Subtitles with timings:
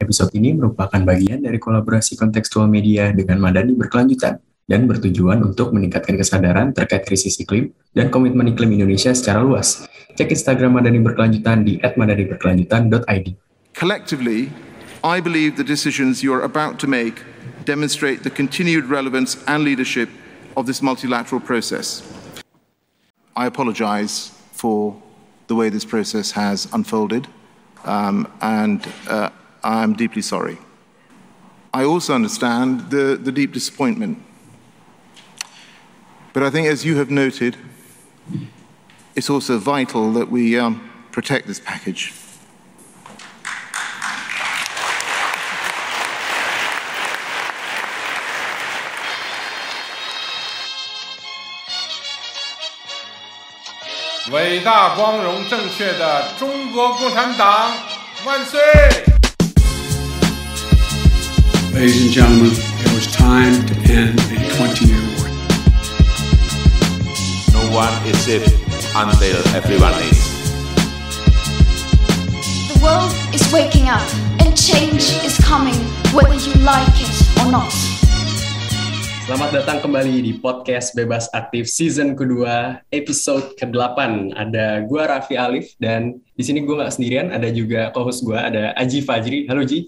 [0.00, 6.16] Episode ini merupakan bagian dari kolaborasi kontekstual media dengan Madani berkelanjutan dan bertujuan untuk meningkatkan
[6.16, 9.84] kesadaran terkait krisis iklim dan komitmen iklim Indonesia secara luas.
[10.16, 13.36] Cek Instagram Madani berkelanjutan di @madaniberkelanjutan.id.
[13.76, 14.48] Collectively,
[15.04, 17.20] I believe the decisions you are about to make
[17.68, 20.08] demonstrate the continued relevance and leadership
[20.56, 22.00] of this multilateral process.
[23.36, 24.96] I apologize for
[25.52, 27.28] the way this process has unfolded,
[27.84, 29.28] um, and uh,
[29.62, 30.58] I'm deeply sorry.
[31.72, 34.22] I also understand the, the deep disappointment.
[36.32, 37.56] But I think, as you have noted,
[39.14, 42.12] it's also vital that we um, protect this package.
[61.80, 65.28] Ladies and gentlemen, it was time to end a 20 year war.
[67.54, 68.44] No one is safe
[68.94, 70.20] until everyone is.
[72.68, 74.06] The world is waking up
[74.44, 75.80] and change is coming
[76.12, 77.99] whether you like it or not.
[79.30, 84.34] Selamat datang kembali di podcast Bebas Aktif season kedua, episode ke-8.
[84.34, 88.74] Ada gua Raffi Alif dan di sini gua nggak sendirian, ada juga co-host gua ada
[88.74, 89.46] Aji Fajri.
[89.46, 89.86] Halo Ji.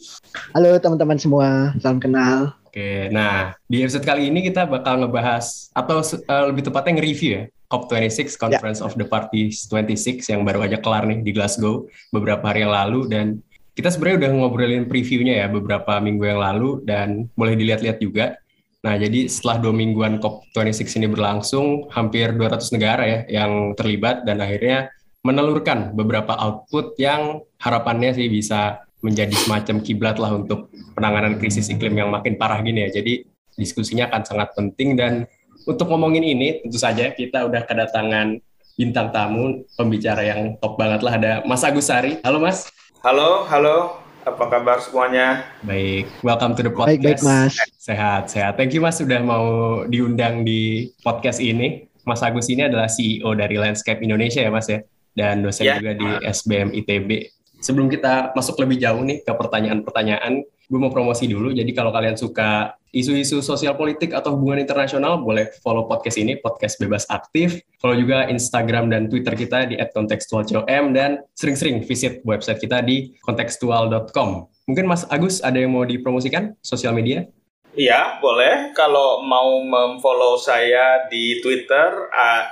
[0.54, 2.54] Halo teman-teman semua, salam kenal.
[2.70, 7.42] Oke, nah di episode kali ini kita bakal ngebahas atau uh, lebih tepatnya nge-review ya
[7.66, 8.86] COP26 Conference ya.
[8.86, 13.10] of the Parties 26 yang baru aja kelar nih di Glasgow beberapa hari yang lalu
[13.10, 18.36] dan kita sebenarnya udah ngobrolin previewnya ya beberapa minggu yang lalu dan boleh dilihat-lihat juga.
[18.82, 24.42] Nah, jadi setelah dua mingguan COP26 ini berlangsung, hampir 200 negara ya yang terlibat dan
[24.42, 24.90] akhirnya
[25.22, 30.66] menelurkan beberapa output yang harapannya sih bisa menjadi semacam kiblat lah untuk
[30.98, 32.98] penanganan krisis iklim yang makin parah gini ya.
[32.98, 33.22] Jadi
[33.54, 35.30] diskusinya akan sangat penting dan
[35.62, 38.42] untuk ngomongin ini tentu saja kita udah kedatangan
[38.74, 42.18] bintang tamu pembicara yang top banget lah ada Mas Agus Sari.
[42.26, 42.66] Halo Mas.
[43.06, 44.01] Halo, halo.
[44.22, 45.50] Apa kabar semuanya?
[45.66, 46.94] Baik, welcome to the podcast.
[46.94, 47.58] Baik, baik Mas.
[47.74, 48.54] Sehat, sehat.
[48.54, 51.90] Thank you Mas sudah mau diundang di podcast ini.
[52.06, 54.78] Mas Agus ini adalah CEO dari Landscape Indonesia ya Mas ya,
[55.18, 55.74] dan dosen yeah.
[55.82, 57.34] juga di SBM ITB.
[57.66, 61.50] Sebelum kita masuk lebih jauh nih ke pertanyaan-pertanyaan, gue mau promosi dulu.
[61.50, 66.76] Jadi kalau kalian suka isu-isu sosial politik atau hubungan internasional, boleh follow podcast ini, podcast
[66.76, 67.64] bebas aktif.
[67.80, 74.46] Follow juga Instagram dan Twitter kita di @kontekstualcom dan sering-sering visit website kita di kontekstual.com.
[74.68, 77.26] Mungkin Mas Agus ada yang mau dipromosikan sosial media?
[77.72, 78.76] Iya, boleh.
[78.76, 82.42] Kalau mau memfollow saya di Twitter uh,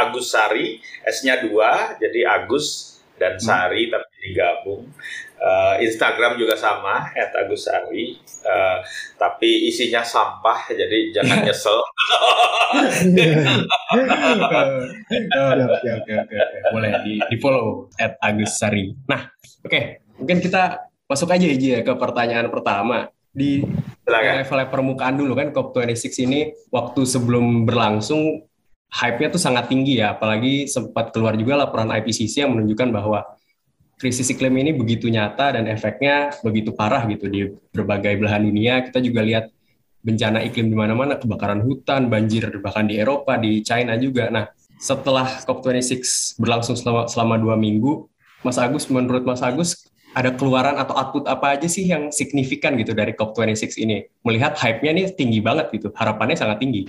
[0.00, 3.92] @agusari, S-nya dua, jadi Agus dan Sari hmm.
[3.92, 4.82] tapi digabung.
[5.40, 8.20] Uh, Instagram juga sama, @agusari.
[8.44, 8.84] Uh,
[9.16, 11.80] tapi isinya sampah, jadi jangan nyesel.
[15.96, 16.56] Oke, oke, oke.
[16.76, 17.88] Boleh di, di follow
[18.20, 18.92] @agusari.
[19.08, 19.32] Nah,
[19.64, 19.72] oke.
[19.72, 19.82] Okay.
[20.20, 23.08] Mungkin kita masuk aja ya ke pertanyaan pertama.
[23.32, 23.64] Di
[24.04, 28.44] level permukaan dulu kan COP26 ini waktu sebelum berlangsung
[28.90, 33.22] hype-nya tuh sangat tinggi ya, apalagi sempat keluar juga laporan IPCC yang menunjukkan bahwa
[34.00, 38.80] krisis iklim ini begitu nyata dan efeknya begitu parah gitu di berbagai belahan dunia.
[38.80, 39.52] Kita juga lihat
[40.00, 44.32] bencana iklim di mana-mana, kebakaran hutan, banjir bahkan di Eropa, di China juga.
[44.32, 44.48] Nah,
[44.80, 46.00] setelah COP26
[46.40, 48.08] berlangsung selama, selama dua minggu,
[48.40, 49.84] Mas Agus, menurut Mas Agus,
[50.16, 54.08] ada keluaran atau output apa aja sih yang signifikan gitu dari COP26 ini?
[54.24, 56.88] Melihat hype-nya nih tinggi banget gitu, harapannya sangat tinggi.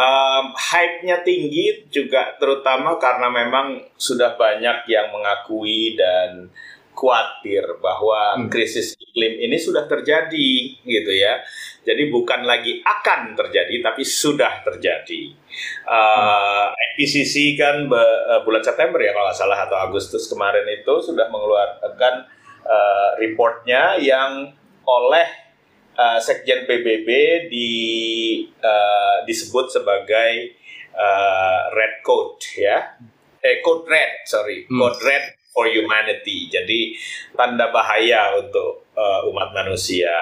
[0.00, 6.48] Um, hype-nya tinggi juga terutama karena memang sudah banyak yang mengakui dan
[6.96, 8.48] khawatir bahwa hmm.
[8.52, 10.52] krisis iklim ini sudah terjadi
[10.84, 11.40] gitu ya.
[11.80, 15.32] Jadi bukan lagi akan terjadi tapi sudah terjadi.
[15.88, 20.94] Uh, IPCC kan be, uh, bulan September ya kalau nggak salah atau Agustus kemarin itu
[21.00, 22.14] sudah mengeluarkan
[22.64, 24.52] uh, reportnya yang
[24.84, 25.49] oleh
[26.00, 27.08] uh, Sekjen PBB
[27.52, 27.70] di
[28.64, 30.56] uh, disebut sebagai
[30.96, 32.96] uh, red code ya,
[33.44, 34.80] eh code red sorry, hmm.
[34.80, 36.48] code red for humanity.
[36.48, 36.96] Jadi
[37.36, 40.12] tanda bahaya untuk uh, umat manusia.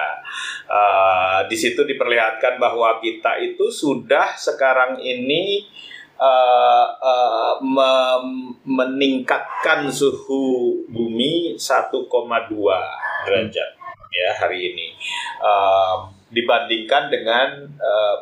[0.67, 5.65] Uh, di situ diperlihatkan bahwa kita itu sudah sekarang ini
[6.19, 7.55] uh, uh,
[8.67, 12.05] meningkatkan suhu bumi 1,2
[13.25, 13.78] derajat
[14.19, 14.87] ya hari ini.
[15.39, 18.15] Uh, dibandingkan dengan uh,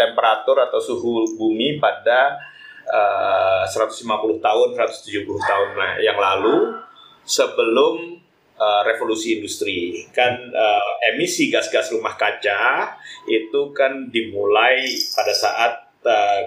[0.00, 2.40] temperatur atau suhu bumi pada
[2.88, 4.06] uh, 150
[4.40, 5.68] tahun, 170 tahun
[6.00, 6.80] yang lalu
[7.24, 8.16] sebelum
[8.56, 10.08] uh, revolusi industri.
[10.10, 12.96] Kan uh, emisi gas-gas rumah kaca
[13.28, 15.72] itu kan dimulai pada saat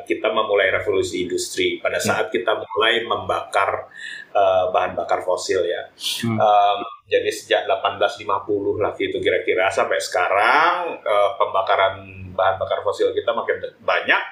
[0.09, 3.85] kita memulai revolusi industri, pada saat kita mulai membakar
[4.33, 5.93] uh, bahan bakar fosil ya.
[6.25, 6.41] Hmm.
[6.41, 13.29] Um, jadi sejak 1850 lah gitu kira-kira sampai sekarang uh, pembakaran bahan bakar fosil kita
[13.31, 14.23] makin banyak,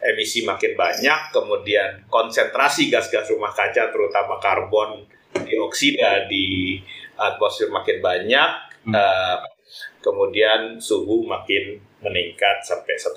[0.00, 5.04] emisi makin banyak, kemudian konsentrasi gas-gas rumah kaca terutama karbon
[5.44, 6.80] dioksida di
[7.20, 8.50] atmosfer makin banyak,
[8.88, 8.94] hmm.
[8.96, 9.38] uh,
[10.00, 13.14] kemudian suhu makin meningkat sampai 1,2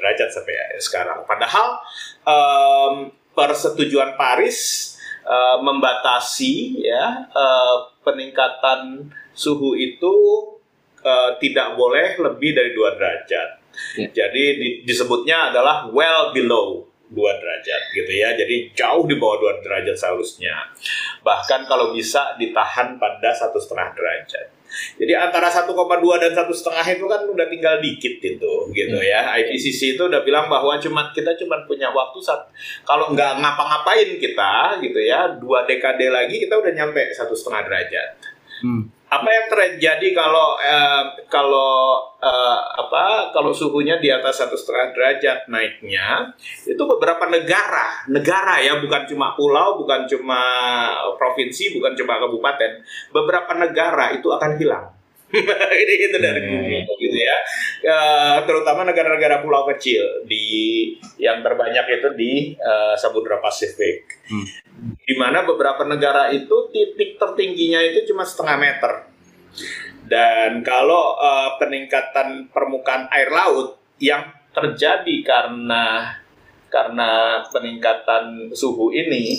[0.00, 1.20] derajat sampai sekarang.
[1.28, 1.76] Padahal
[2.24, 2.94] um,
[3.36, 4.92] persetujuan Paris
[5.26, 10.14] uh, membatasi ya uh, peningkatan suhu itu
[11.02, 13.48] uh, tidak boleh lebih dari dua derajat.
[13.96, 14.08] Ya.
[14.12, 18.32] Jadi di, disebutnya adalah well below dua derajat gitu ya.
[18.36, 20.72] Jadi jauh di bawah dua derajat seharusnya.
[21.20, 24.46] Bahkan kalau bisa ditahan pada satu setengah derajat.
[24.96, 25.68] Jadi antara 1,2
[26.18, 29.08] dan satu setengah itu kan udah tinggal dikit itu, gitu hmm.
[29.08, 29.20] ya.
[29.42, 32.48] IPCC itu udah bilang bahwa cuma kita cuma punya waktu saat
[32.82, 38.08] kalau nggak ngapa-ngapain kita, gitu ya, dua dekade lagi kita udah nyampe satu setengah derajat.
[38.62, 44.96] Hmm apa yang terjadi kalau eh, kalau eh, apa kalau suhunya di atas satu setengah
[44.96, 46.32] derajat naiknya
[46.64, 50.40] itu beberapa negara negara ya bukan cuma pulau bukan cuma
[51.20, 52.80] provinsi bukan cuma kabupaten
[53.12, 54.88] beberapa negara itu akan hilang
[55.82, 57.36] ini itu dari bumi gitu ya.
[57.82, 60.44] Uh, terutama negara-negara pulau kecil di
[61.16, 64.24] yang terbanyak itu di uh, Samudra Pasifik.
[64.28, 64.46] Hmm.
[64.82, 68.92] di mana beberapa negara itu titik tertingginya itu cuma setengah meter.
[70.08, 76.16] Dan kalau uh, peningkatan permukaan air laut yang terjadi karena
[76.72, 79.36] karena peningkatan suhu ini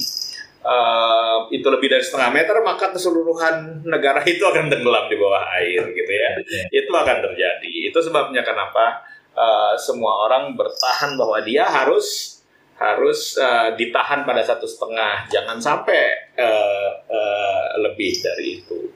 [0.64, 5.84] uh, itu lebih dari setengah meter maka keseluruhan negara itu akan tenggelam di bawah air
[5.92, 6.30] gitu ya.
[6.72, 7.74] Itu akan terjadi.
[7.92, 9.04] Itu sebabnya kenapa
[9.36, 12.40] uh, semua orang bertahan bahwa dia harus
[12.80, 15.30] harus uh, ditahan pada satu setengah.
[15.30, 18.90] Jangan sampai uh, uh, lebih dari itu.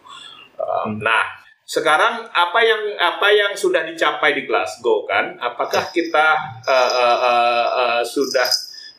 [0.57, 1.37] Uh, nah
[1.67, 5.35] sekarang apa yang apa yang sudah dicapai di Glasgow kan?
[5.35, 8.47] Apakah kita uh, uh, uh, uh, sudah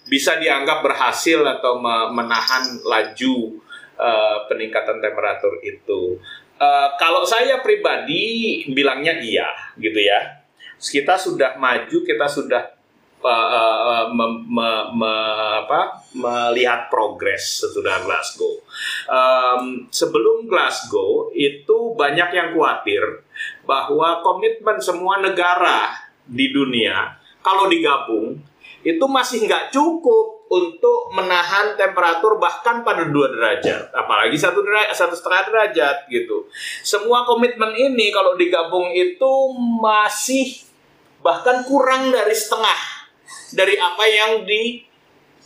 [0.09, 1.79] bisa dianggap berhasil atau
[2.11, 3.61] menahan laju
[4.01, 6.17] uh, peningkatan temperatur itu.
[6.59, 10.43] Uh, kalau saya pribadi bilangnya iya, gitu ya.
[10.79, 12.79] Kita sudah maju, kita sudah
[13.23, 15.15] uh, uh, me, me, me,
[15.67, 18.63] apa, melihat progres sesudah Glasgow.
[19.11, 23.27] Um, sebelum Glasgow itu banyak yang khawatir
[23.67, 25.95] bahwa komitmen semua negara
[26.27, 28.39] di dunia kalau digabung
[28.87, 35.15] itu masih nggak cukup untuk menahan temperatur bahkan pada dua derajat, apalagi satu derajat, satu
[35.19, 36.49] setengah derajat gitu.
[36.81, 39.33] Semua komitmen ini kalau digabung itu
[39.83, 40.65] masih
[41.21, 42.81] bahkan kurang dari setengah
[43.53, 44.81] dari apa yang di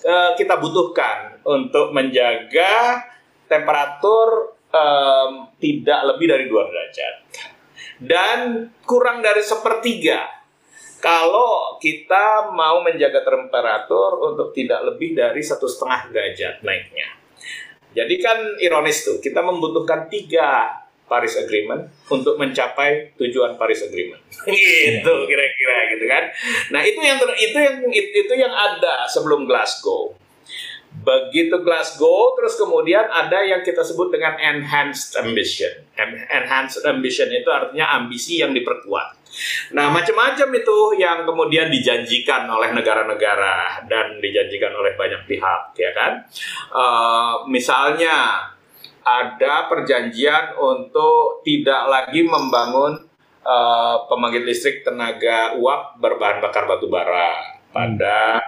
[0.05, 3.03] uh, kita butuhkan untuk menjaga
[3.49, 7.15] temperatur um, tidak lebih dari dua derajat
[8.03, 10.42] dan kurang dari sepertiga
[11.03, 17.19] kalau kita mau menjaga temperatur untuk tidak lebih dari satu setengah derajat naiknya.
[17.93, 20.81] Jadi kan ironis tuh, kita membutuhkan tiga
[21.11, 24.23] Paris Agreement untuk mencapai tujuan Paris Agreement.
[24.49, 26.25] gitu kira-kira gitu kan.
[26.73, 30.17] Nah, itu yang itu yang itu yang ada sebelum Glasgow.
[31.03, 35.85] Begitu Glasgow, terus kemudian ada yang kita sebut dengan enhanced ambition.
[36.31, 39.22] Enhanced ambition itu artinya ambisi yang diperkuat.
[39.73, 46.13] Nah, macam-macam itu yang kemudian dijanjikan oleh negara-negara dan dijanjikan oleh banyak pihak, ya kan?
[46.69, 48.49] Uh, misalnya
[49.03, 53.09] ada perjanjian untuk tidak lagi membangun
[53.43, 58.39] uh, pembangkit listrik tenaga uap berbahan bakar batu bara pada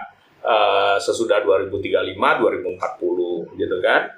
[0.45, 4.13] uh, sesudah 2035 2040 gitu kan.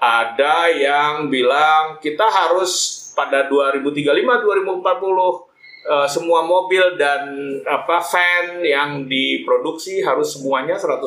[0.00, 5.49] Ada yang bilang kita harus pada 2035 2040
[5.86, 7.28] uh, semua mobil dan
[7.64, 11.00] apa fan yang diproduksi harus semuanya 100%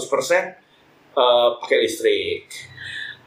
[1.17, 2.47] uh, pakai listrik.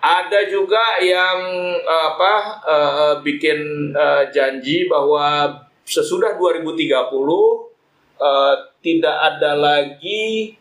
[0.02, 1.38] Ada juga yang
[1.82, 5.50] uh, apa uh, bikin uh, janji bahwa
[5.82, 6.92] sesudah 2030
[8.18, 10.54] uh, tidak ada lagi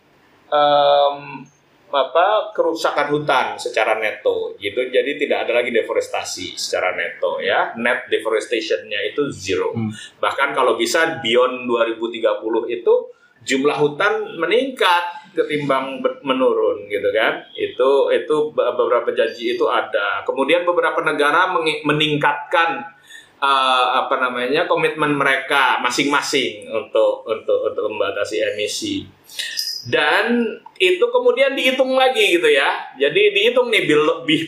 [0.50, 1.46] um,
[1.94, 4.90] apa kerusakan hutan secara neto gitu.
[4.90, 7.78] Jadi tidak ada lagi deforestasi secara neto ya.
[7.78, 9.72] Net deforestationnya itu zero.
[9.76, 9.92] Hmm.
[10.18, 12.94] bahkan kalau bisa beyond 2030 itu
[13.46, 17.46] jumlah hutan meningkat ketimbang menurun gitu kan.
[17.54, 20.26] Itu itu beberapa janji itu ada.
[20.26, 21.54] Kemudian beberapa negara
[21.86, 22.96] meningkatkan
[23.40, 29.06] uh, apa namanya komitmen mereka masing-masing untuk untuk untuk membatasi emisi
[29.86, 30.44] dan
[30.76, 32.92] itu kemudian dihitung lagi gitu ya.
[32.98, 33.86] Jadi dihitung nih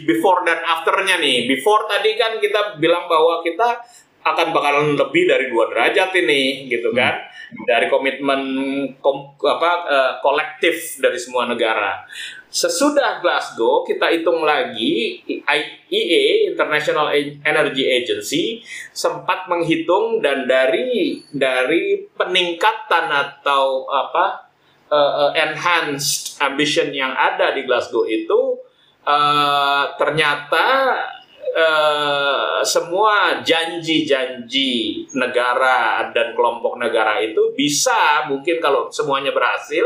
[0.03, 1.46] before dan afternya nih.
[1.46, 3.79] Before tadi kan kita bilang bahwa kita
[4.27, 7.15] akan bakalan lebih dari dua derajat ini gitu kan
[7.63, 8.41] dari komitmen
[9.00, 12.03] kom, apa uh, kolektif dari semua negara.
[12.48, 17.12] Sesudah Glasgow kita hitung lagi IEA International
[17.44, 18.44] Energy Agency
[18.91, 24.46] sempat menghitung dan dari dari peningkatan atau apa
[24.91, 28.60] uh, enhanced ambition yang ada di Glasgow itu
[29.08, 30.65] uh, ternyata
[31.56, 39.86] uh, semua janji-janji negara dan kelompok negara itu bisa mungkin kalau semuanya berhasil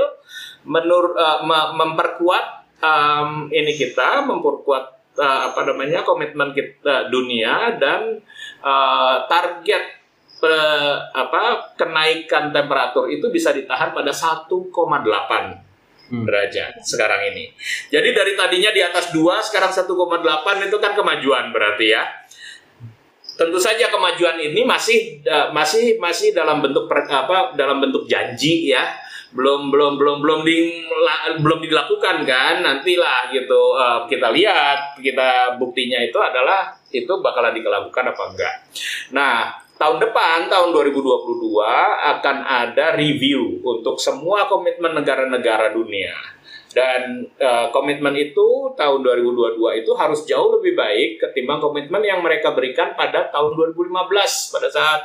[0.65, 1.41] menur uh,
[1.74, 8.22] memperkuat um, ini kita memperkuat uh, apa namanya komitmen kita dunia dan
[8.62, 10.00] uh, target
[11.13, 14.57] apa kenaikan temperatur itu bisa ditahan pada 1,8
[16.12, 16.25] hmm.
[16.27, 17.53] derajat sekarang ini.
[17.88, 22.03] Jadi dari tadinya di atas 2 sekarang 1,8 itu kan kemajuan berarti ya.
[23.31, 25.24] Tentu saja kemajuan ini masih
[25.55, 28.98] masih masih dalam bentuk apa dalam bentuk janji ya.
[29.31, 30.83] Belum belum belum belum di,
[31.39, 38.12] belum dilakukan kan nantilah gitu uh, kita lihat kita buktinya itu adalah itu bakalan dilakukan
[38.12, 38.55] apa enggak.
[39.15, 41.57] Nah, tahun depan tahun 2022
[42.21, 46.13] akan ada review untuk semua komitmen negara-negara dunia
[46.69, 52.53] dan uh, komitmen itu tahun 2022 itu harus jauh lebih baik ketimbang komitmen yang mereka
[52.53, 55.01] berikan pada tahun 2015 pada saat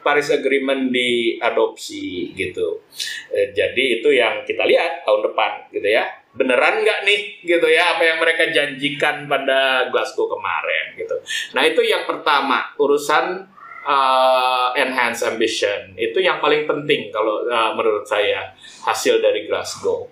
[0.00, 2.88] Paris Agreement diadopsi gitu.
[3.28, 6.08] Eh, jadi itu yang kita lihat tahun depan gitu ya.
[6.32, 11.16] Beneran nggak nih gitu ya apa yang mereka janjikan pada Glasgow kemarin gitu.
[11.52, 13.44] Nah itu yang pertama urusan
[13.84, 18.52] uh, enhance ambition itu yang paling penting kalau uh, menurut saya
[18.84, 20.08] hasil dari Glasgow.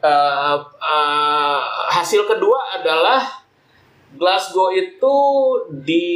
[0.00, 1.60] Uh, uh,
[1.92, 3.44] hasil kedua adalah
[4.16, 5.16] Glasgow itu
[5.84, 6.06] di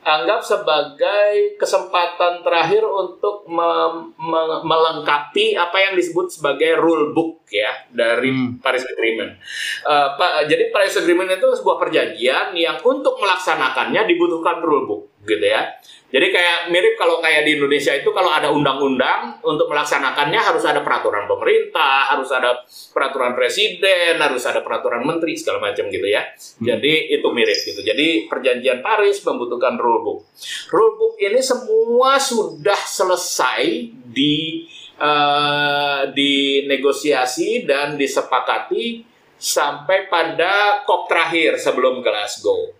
[0.00, 3.68] anggap sebagai kesempatan terakhir untuk me
[4.16, 8.64] me melengkapi apa yang disebut sebagai rule book ya dari hmm.
[8.64, 9.36] Paris Agreement.
[9.84, 15.46] Uh, pa, jadi Paris Agreement itu sebuah perjanjian yang untuk melaksanakannya dibutuhkan rule book gitu
[15.46, 15.80] ya.
[16.10, 20.82] Jadi kayak mirip kalau kayak di Indonesia itu kalau ada undang-undang untuk melaksanakannya harus ada
[20.82, 26.26] peraturan pemerintah, harus ada peraturan presiden, harus ada peraturan menteri segala macam gitu ya.
[26.26, 26.66] Hmm.
[26.66, 27.80] Jadi itu mirip gitu.
[27.86, 30.26] Jadi perjanjian Paris membutuhkan rulebook.
[30.74, 33.62] Rulebook ini semua sudah selesai
[34.10, 34.66] di
[34.98, 39.06] uh, di negosiasi dan disepakati
[39.38, 42.79] sampai pada COP terakhir sebelum Glasgow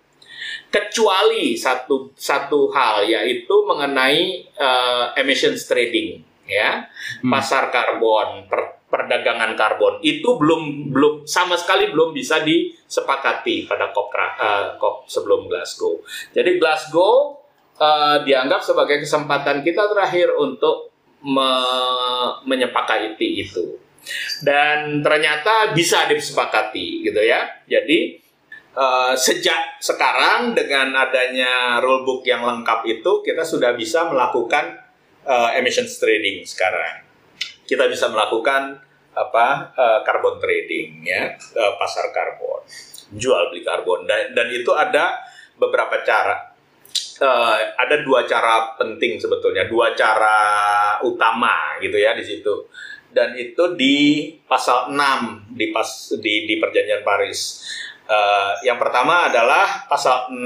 [0.70, 6.86] kecuali satu satu hal yaitu mengenai uh, emissions trading ya.
[7.22, 7.30] Hmm.
[7.30, 14.10] pasar karbon per, perdagangan karbon itu belum belum sama sekali belum bisa disepakati pada COP
[14.14, 16.02] uh, COP sebelum Glasgow.
[16.34, 17.38] Jadi Glasgow
[17.78, 20.90] uh, dianggap sebagai kesempatan kita terakhir untuk
[21.24, 21.50] me,
[22.46, 23.78] menyepakati itu.
[24.40, 27.46] Dan ternyata bisa disepakati gitu ya.
[27.68, 28.29] Jadi
[28.70, 34.78] Uh, sejak sekarang dengan adanya rulebook yang lengkap itu kita sudah bisa melakukan
[35.26, 37.02] uh, emissions trading sekarang.
[37.66, 38.78] Kita bisa melakukan
[39.10, 42.62] apa uh, trading ya uh, pasar karbon,
[43.18, 45.18] jual beli karbon dan dan itu ada
[45.58, 46.54] beberapa cara.
[47.20, 50.38] Uh, ada dua cara penting sebetulnya, dua cara
[51.04, 52.70] utama gitu ya di situ.
[53.10, 57.58] Dan itu di pasal 6 di pas di di perjanjian Paris
[58.10, 60.42] Uh, yang pertama adalah pasal 6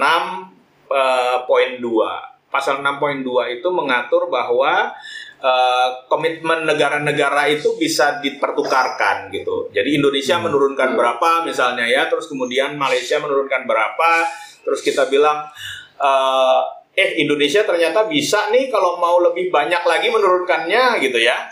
[0.93, 2.53] uh, poin 2.
[2.53, 4.93] Pasal 6.2 itu mengatur bahwa
[5.41, 9.73] uh, komitmen negara-negara itu bisa dipertukarkan gitu.
[9.73, 10.45] Jadi Indonesia hmm.
[10.45, 14.29] menurunkan berapa misalnya ya, terus kemudian Malaysia menurunkan berapa,
[14.61, 15.49] terus kita bilang
[15.97, 16.61] uh,
[16.95, 21.51] eh Indonesia ternyata bisa nih kalau mau lebih banyak lagi menurunkannya gitu ya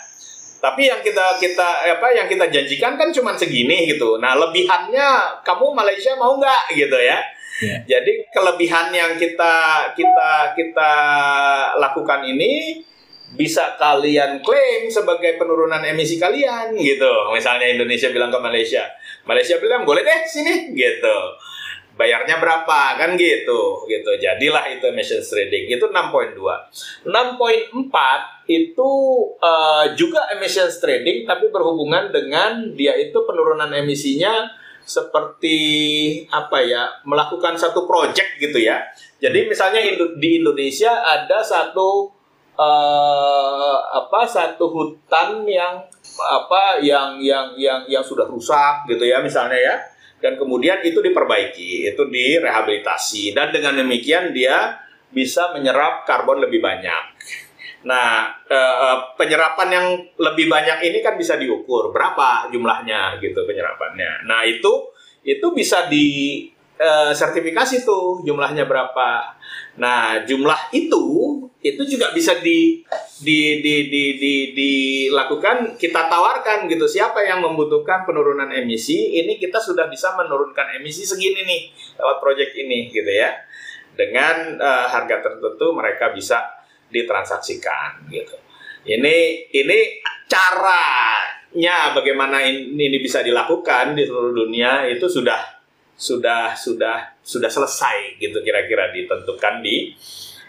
[0.63, 4.23] Tapi yang kita kita apa yang kita janjikan kan cuma segini gitu.
[4.23, 7.19] Nah lebihannya kamu Malaysia mau nggak gitu ya?
[7.59, 7.83] Yeah.
[7.99, 9.55] Jadi kelebihan yang kita
[9.99, 10.93] kita kita
[11.83, 12.79] lakukan ini
[13.35, 17.11] bisa kalian klaim sebagai penurunan emisi kalian gitu.
[17.35, 18.87] Misalnya Indonesia bilang ke Malaysia,
[19.27, 21.19] Malaysia bilang boleh deh sini gitu
[22.03, 22.99] bayarnya berapa?
[22.99, 24.11] Kan gitu gitu.
[24.19, 25.71] Jadilah itu emissions trading.
[25.71, 26.35] Itu 6.2
[27.07, 28.91] 6.4 itu
[29.39, 34.51] uh, juga emissions trading tapi berhubungan dengan dia itu penurunan emisinya
[34.83, 35.59] seperti
[36.27, 38.83] apa ya melakukan satu project gitu ya.
[39.23, 39.79] Jadi misalnya
[40.19, 42.11] di Indonesia ada satu
[42.59, 45.87] uh, apa satu hutan yang
[46.19, 49.75] apa yang yang yang yang sudah rusak gitu ya misalnya ya
[50.23, 54.79] dan kemudian itu diperbaiki, itu direhabilitasi dan dengan demikian dia
[55.11, 57.05] bisa menyerap karbon lebih banyak.
[57.83, 64.25] Nah, eh, penyerapan yang lebih banyak ini kan bisa diukur berapa jumlahnya gitu penyerapannya.
[64.31, 64.95] Nah, itu
[65.27, 66.47] itu bisa di
[66.83, 69.39] eh, sertifikasi tuh jumlahnya berapa.
[69.79, 71.05] Nah, jumlah itu
[71.63, 72.83] itu juga bisa di
[73.23, 76.91] di di di di dilakukan kita tawarkan gitu.
[76.91, 81.63] Siapa yang membutuhkan penurunan emisi ini kita sudah bisa menurunkan emisi segini nih
[82.03, 83.31] lewat proyek ini gitu ya.
[83.95, 86.43] Dengan uh, harga tertentu mereka bisa
[86.91, 88.37] ditransaksikan gitu.
[88.83, 89.79] Ini ini
[90.27, 95.52] caranya bagaimana ini, ini bisa dilakukan di seluruh dunia itu sudah
[96.03, 99.95] sudah sudah sudah selesai gitu kira-kira ditentukan di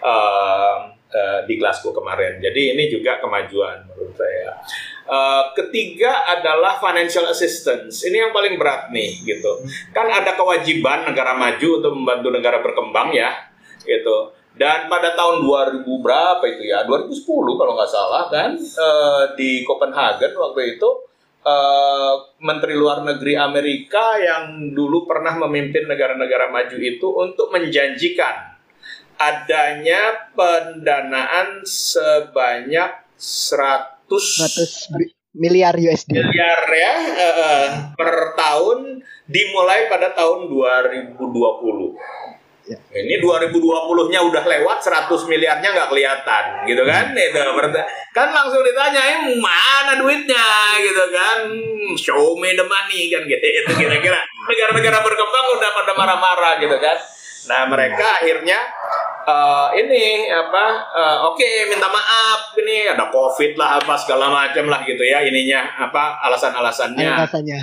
[0.01, 2.41] uh, uh, di Glasgow kemarin.
[2.41, 4.57] Jadi ini juga kemajuan menurut saya.
[5.05, 8.01] Uh, ketiga adalah financial assistance.
[8.01, 9.61] Ini yang paling berat nih gitu.
[9.93, 13.29] Kan ada kewajiban negara maju untuk membantu negara berkembang ya
[13.85, 14.33] gitu.
[14.53, 16.85] Dan pada tahun 2000 berapa itu ya?
[16.85, 17.25] 2010
[17.57, 20.89] kalau nggak salah kan uh, di Copenhagen waktu itu
[21.43, 28.55] uh, Menteri Luar Negeri Amerika yang dulu pernah memimpin negara-negara maju itu untuk menjanjikan
[29.19, 36.13] adanya pendanaan sebanyak 100, 100 miliar USD.
[36.13, 41.17] Miliar ya uh, per tahun dimulai pada tahun 2020.
[42.63, 42.79] Ya.
[42.95, 47.11] Ini 2020-nya udah lewat 100 miliarnya nggak kelihatan gitu kan?
[47.11, 47.19] Hmm.
[47.19, 47.39] itu
[48.15, 50.47] kan langsung ditanya eh, mana duitnya?
[50.79, 51.39] Gitu kan.
[51.99, 53.43] Show me the money kan gitu.
[53.43, 54.15] Itu kira-kira
[54.47, 56.95] negara-negara berkembang udah pada marah-marah gitu kan.
[57.51, 58.55] Nah mereka akhirnya
[59.27, 64.71] uh, ini apa uh, oke okay, minta maaf ini ada covid lah apa segala macam
[64.71, 67.27] lah gitu ya ininya apa alasan-alasannya.
[67.27, 67.59] Alasannya.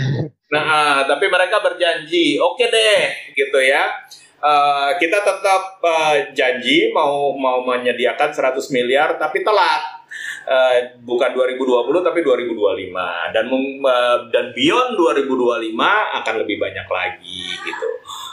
[0.52, 3.88] Nah uh, tapi mereka berjanji oke okay deh gitu ya
[4.40, 10.00] uh, kita tetap uh, janji mau mau menyediakan 100 miliar tapi telat.
[10.40, 12.90] Uh, bukan 2020 tapi 2025
[13.30, 15.70] dan uh, dan beyond 2025
[16.18, 17.88] akan lebih banyak lagi gitu.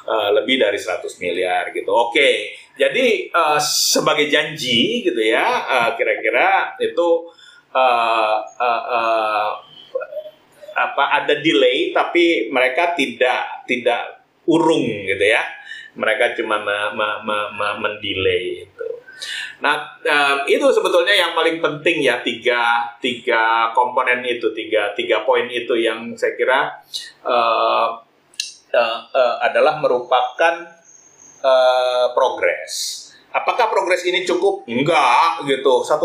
[0.07, 1.91] Uh, lebih dari 100 miliar gitu.
[1.93, 2.35] Oke okay
[2.77, 7.33] jadi uh, sebagai janji gitu ya, uh, kira-kira itu
[7.73, 9.49] uh, uh, uh,
[10.77, 15.41] apa ada delay tapi mereka tidak tidak urung gitu ya.
[15.97, 18.87] Mereka cuma me, me, me, me, mendelay itu.
[19.65, 25.49] Nah um, itu sebetulnya yang paling penting ya tiga tiga komponen itu tiga tiga poin
[25.49, 26.69] itu yang saya kira
[27.25, 27.97] uh,
[28.77, 30.55] uh, uh, adalah merupakan
[31.41, 33.03] uh, progres.
[33.35, 34.65] Apakah progres ini cukup?
[34.65, 35.83] Enggak, gitu.
[35.83, 35.99] 1,8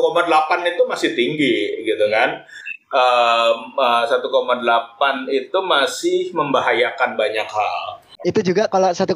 [0.69, 2.45] itu masih tinggi, gitu kan.
[2.93, 4.27] Um, uh, 1,8
[5.33, 8.02] itu masih membahayakan banyak hal.
[8.23, 9.11] Itu juga kalau 1,8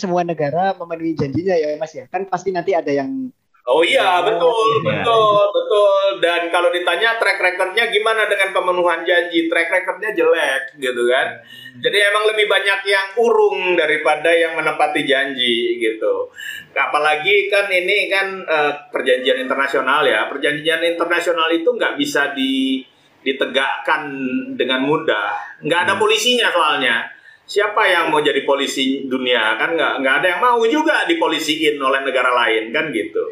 [0.00, 2.08] semua negara memenuhi janjinya ya Mas ya.
[2.08, 3.30] Kan pasti nanti ada yang
[3.66, 5.02] Oh iya, betul, ya.
[5.02, 6.22] betul, betul.
[6.22, 11.42] Dan kalau ditanya track recordnya gimana dengan pemenuhan janji, track recordnya jelek, gitu kan.
[11.82, 16.30] Jadi emang lebih banyak yang urung daripada yang menepati janji, gitu.
[16.78, 20.30] Apalagi kan ini kan uh, perjanjian internasional ya.
[20.30, 22.86] Perjanjian internasional itu nggak bisa di,
[23.26, 24.06] ditegakkan
[24.54, 25.58] dengan mudah.
[25.66, 26.02] Nggak ada hmm.
[26.06, 27.15] polisinya soalnya
[27.46, 29.54] siapa yang mau jadi polisi dunia?
[29.54, 33.22] Kan nggak nggak ada yang mau juga dipolisiin oleh negara lain kan gitu.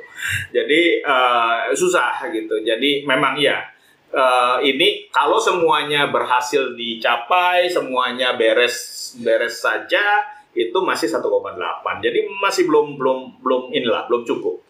[0.55, 2.63] Jadi uh, susah gitu.
[2.63, 3.59] Jadi memang ya
[4.15, 10.23] uh, ini kalau semuanya berhasil dicapai semuanya beres beres saja
[10.55, 11.27] itu masih 1,8
[11.99, 14.63] jadi masih belum belum belum inilah belum cukup.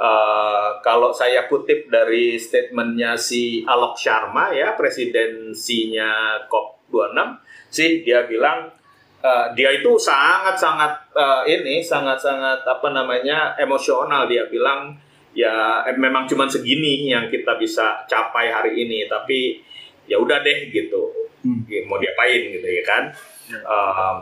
[0.00, 7.36] Uh, kalau saya kutip dari statementnya si Alok Sharma ya presidensinya COP 26
[7.68, 8.79] sih dia bilang
[9.22, 14.26] uh, dia itu sangat-sangat uh, ini sangat-sangat apa namanya emosional.
[14.26, 14.96] Dia bilang
[15.30, 19.62] ya eh, memang cuma segini yang kita bisa capai hari ini tapi
[20.08, 21.12] ya udah deh gitu.
[21.40, 21.64] Hmm.
[21.64, 23.04] Ya, mau diapain gitu ya kan?
[23.50, 24.16] Uh,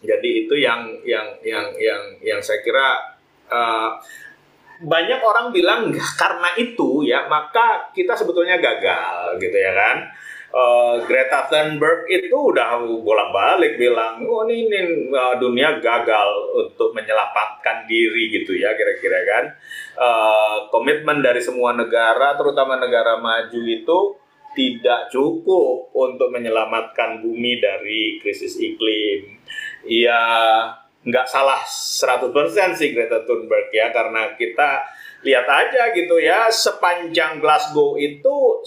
[0.00, 3.18] jadi itu yang yang yang yang yang saya kira
[3.52, 4.00] uh,
[4.80, 10.08] banyak orang bilang karena itu ya maka kita sebetulnya gagal gitu ya kan
[10.50, 14.80] Uh, Greta Thunberg itu udah bolak-balik bilang, oh ini, ini
[15.14, 19.44] uh, dunia gagal untuk menyelamatkan diri gitu ya kira-kira kan.
[19.94, 23.98] Uh, komitmen dari semua negara, terutama negara maju itu
[24.58, 29.38] tidak cukup untuk menyelamatkan bumi dari krisis iklim.
[29.86, 30.18] Ya
[31.00, 32.34] nggak salah 100%
[32.76, 34.84] sih Greta Thunberg ya karena kita
[35.24, 38.60] lihat aja gitu ya sepanjang Glasgow itu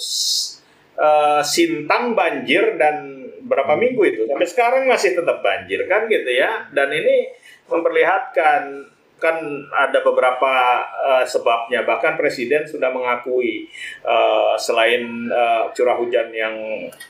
[0.97, 4.21] uh, Sintang banjir dan berapa minggu itu.
[4.25, 6.67] Sampai sekarang masih tetap banjir kan gitu ya.
[6.71, 7.29] Dan ini
[7.67, 9.37] memperlihatkan kan
[9.71, 11.87] ada beberapa uh, sebabnya.
[11.87, 13.71] Bahkan presiden sudah mengakui
[14.03, 16.55] uh, selain uh, curah hujan yang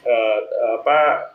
[0.06, 0.40] uh,
[0.78, 1.32] apa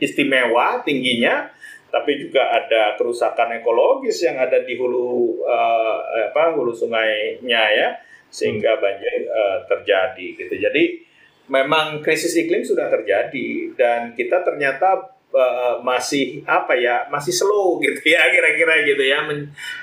[0.00, 1.52] istimewa tingginya
[1.90, 5.98] tapi juga ada kerusakan ekologis yang ada di hulu uh,
[6.30, 7.88] apa hulu sungainya ya
[8.30, 10.54] sehingga banjir uh, terjadi gitu.
[10.54, 11.09] Jadi
[11.50, 17.98] memang krisis iklim sudah terjadi dan kita ternyata uh, masih apa ya masih slow gitu
[18.06, 19.26] ya kira-kira gitu ya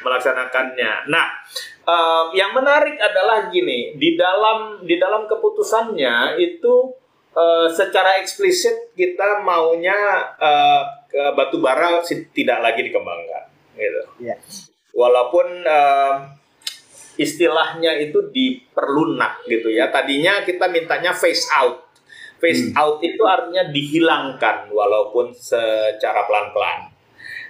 [0.01, 1.11] melaksanakannya.
[1.11, 1.27] Nah,
[1.83, 6.95] uh, yang menarik adalah gini di dalam di dalam keputusannya itu
[7.35, 10.81] uh, secara eksplisit kita maunya uh,
[11.35, 11.99] batu bara
[12.31, 13.43] tidak lagi dikembangkan
[13.75, 14.03] gitu.
[14.23, 14.39] Yeah.
[14.97, 16.13] Walaupun uh,
[17.17, 19.89] istilahnya itu diperlunak gitu ya.
[19.89, 21.89] Tadinya kita mintanya face out.
[22.37, 22.77] Face hmm.
[22.77, 26.93] out itu artinya dihilangkan walaupun secara pelan-pelan.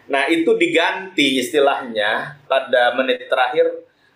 [0.07, 3.67] Nah, itu diganti istilahnya pada menit terakhir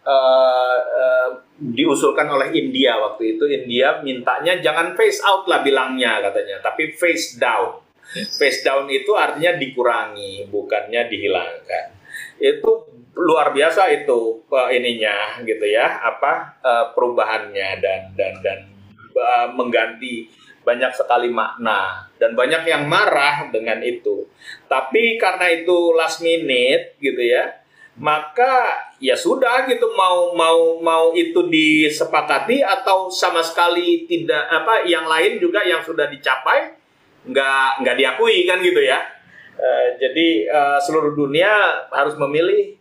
[0.07, 3.43] uh, uh, diusulkan oleh India waktu itu.
[3.51, 7.83] India mintanya jangan face out lah bilangnya katanya, tapi face down.
[8.11, 11.85] Face down itu artinya dikurangi, bukannya dihilangkan.
[12.39, 18.59] Itu luar biasa itu uh, ininya gitu ya apa uh, perubahannya dan dan dan
[19.11, 24.29] uh, mengganti banyak sekali makna dan banyak yang marah dengan itu.
[24.69, 27.61] Tapi karena itu last minute gitu ya
[27.99, 35.03] maka ya sudah gitu mau mau mau itu disepakati atau sama sekali tidak apa yang
[35.03, 36.71] lain juga yang sudah dicapai
[37.27, 38.97] nggak nggak diakui kan gitu ya.
[39.61, 42.80] Uh, jadi uh, seluruh dunia harus memilih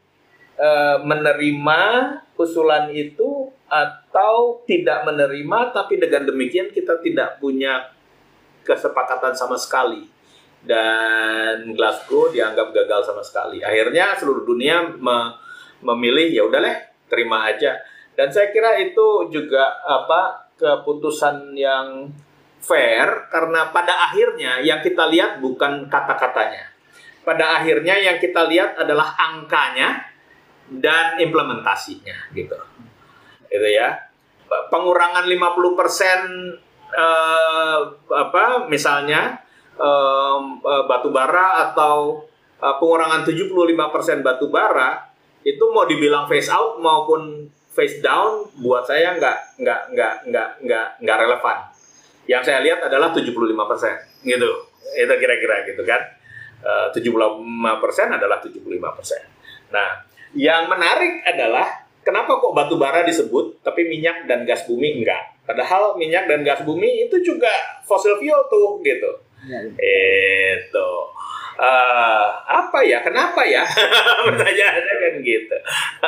[0.61, 1.81] Eh, menerima
[2.37, 7.89] usulan itu atau tidak menerima tapi dengan demikian kita tidak punya
[8.61, 10.05] kesepakatan sama sekali
[10.61, 13.65] dan Glasgow dianggap gagal sama sekali.
[13.65, 15.33] Akhirnya seluruh dunia me
[15.81, 16.77] memilih ya udahlah
[17.09, 17.81] terima aja.
[18.13, 22.13] Dan saya kira itu juga apa keputusan yang
[22.61, 26.69] fair karena pada akhirnya yang kita lihat bukan kata-katanya.
[27.25, 30.10] Pada akhirnya yang kita lihat adalah angkanya
[30.71, 32.55] dan implementasinya gitu.
[33.51, 33.99] Itu ya.
[34.51, 37.81] Pengurangan 50% eh,
[38.15, 39.43] apa misalnya
[39.75, 40.39] eh,
[40.87, 42.23] batu bara atau
[42.63, 45.11] eh, pengurangan 75% batu bara
[45.43, 50.87] itu mau dibilang face out maupun face down buat saya nggak nggak nggak nggak nggak
[51.01, 51.59] nggak relevan.
[52.29, 53.27] Yang saya lihat adalah 75%
[54.27, 54.51] gitu.
[54.95, 56.03] Itu kira-kira gitu kan.
[56.61, 58.61] Uh, 75% adalah 75%.
[59.73, 59.89] Nah,
[60.37, 65.39] yang menarik adalah kenapa kok batu bara disebut tapi minyak dan gas bumi enggak?
[65.45, 67.51] Padahal minyak dan gas bumi itu juga
[67.83, 69.11] fossil fuel tuh gitu.
[69.49, 69.73] Ya, ya.
[70.61, 70.91] Itu
[71.61, 73.05] uh, apa ya?
[73.05, 73.63] Kenapa ya?
[74.27, 75.57] Pertanyaannya kan gitu.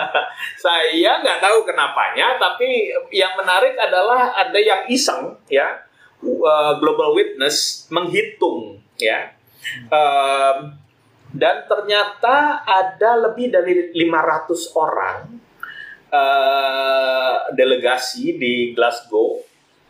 [0.65, 5.85] Saya nggak tahu kenapanya, tapi yang menarik adalah ada yang iseng ya,
[6.25, 9.37] uh, Global Witness menghitung ya.
[9.93, 10.73] Uh,
[11.33, 15.19] dan ternyata ada lebih dari 500 orang
[16.13, 19.41] uh, delegasi di Glasgow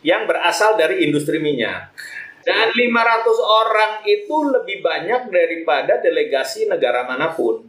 [0.07, 1.91] yang berasal dari industri minyak.
[2.43, 2.83] Dan 500
[3.39, 7.63] orang itu lebih banyak daripada delegasi negara mana pun.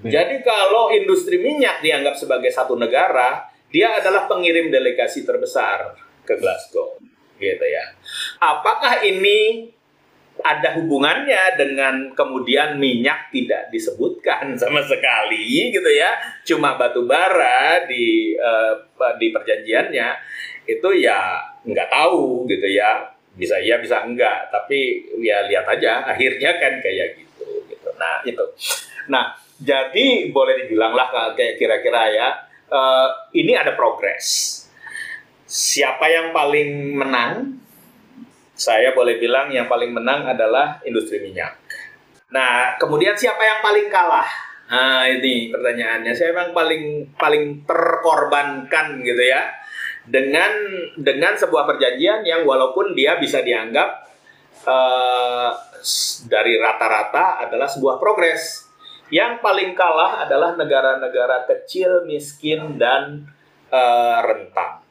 [0.00, 6.96] Jadi kalau industri minyak dianggap sebagai satu negara, dia adalah pengirim delegasi terbesar ke Glasgow,
[7.36, 7.84] gitu ya.
[8.40, 9.68] Apakah ini
[10.40, 16.16] ada hubungannya dengan kemudian minyak tidak disebutkan sama sekali gitu ya.
[16.44, 18.74] Cuma batu bara di uh,
[19.16, 20.08] di perjanjiannya
[20.68, 23.12] itu ya nggak tahu gitu ya.
[23.36, 24.50] Bisa iya bisa enggak.
[24.50, 27.88] Tapi ya lihat aja akhirnya kan kayak gitu gitu.
[27.96, 28.44] Nah itu.
[29.08, 32.28] Nah jadi boleh dibilang lah kayak kira-kira ya
[32.72, 34.56] uh, ini ada progres.
[35.50, 37.58] Siapa yang paling menang
[38.60, 41.56] saya boleh bilang yang paling menang adalah industri minyak.
[42.28, 44.28] Nah, kemudian siapa yang paling kalah?
[44.68, 46.12] Nah, ini pertanyaannya.
[46.12, 46.84] Siapa yang paling
[47.16, 49.48] paling terkorbankan gitu ya?
[50.04, 50.52] Dengan
[51.00, 53.88] dengan sebuah perjanjian yang walaupun dia bisa dianggap
[54.68, 55.50] uh,
[56.28, 58.68] dari rata-rata adalah sebuah progres.
[59.10, 63.26] Yang paling kalah adalah negara-negara kecil, miskin dan
[63.72, 64.89] uh, rentan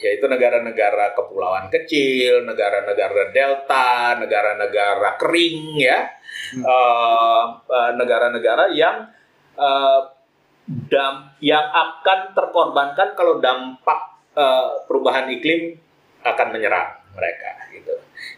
[0.00, 6.08] yaitu negara-negara kepulauan kecil, negara-negara delta, negara-negara kering ya,
[6.56, 6.64] hmm.
[6.64, 9.12] uh, uh, negara-negara yang
[9.60, 10.00] uh,
[10.88, 14.00] dam yang akan terkorbankan kalau dampak
[14.34, 15.76] uh, perubahan iklim
[16.24, 17.94] akan menyerang mereka gitu.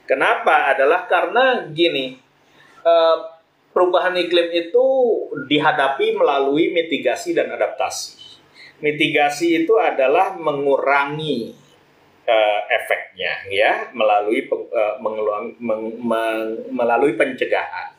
[0.07, 0.75] Kenapa?
[0.75, 2.19] Adalah karena gini,
[2.83, 3.17] uh,
[3.71, 4.85] perubahan iklim itu
[5.47, 8.22] dihadapi melalui mitigasi dan adaptasi
[8.83, 11.55] mitigasi itu adalah mengurangi
[12.27, 16.43] uh, efeknya ya melalui uh, mengeluang, meng, meng,
[16.75, 17.95] melalui pencegahan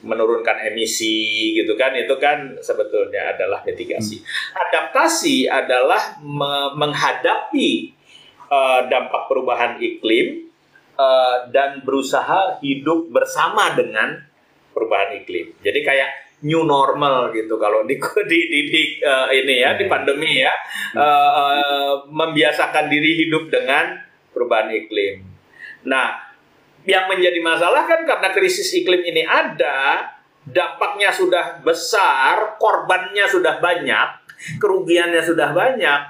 [0.00, 4.16] menurunkan emisi gitu kan itu kan sebetulnya adalah mitigasi.
[4.16, 4.60] Hmm.
[4.68, 7.92] Adaptasi adalah me menghadapi
[8.48, 10.48] uh, dampak perubahan iklim
[10.96, 14.24] uh, dan berusaha hidup bersama dengan
[14.72, 15.52] perubahan iklim.
[15.60, 18.00] Jadi kayak new normal gitu kalau di
[18.30, 19.90] di, di, di uh, ini ya di iya.
[19.92, 20.52] pandemi ya
[20.96, 24.00] uh, uh, membiasakan diri hidup dengan
[24.32, 25.26] perubahan iklim.
[25.84, 26.16] Nah,
[26.88, 30.08] yang menjadi masalah kan karena krisis iklim ini ada,
[30.46, 34.08] dampaknya sudah besar, korbannya sudah banyak,
[34.60, 36.02] kerugiannya sudah banyak.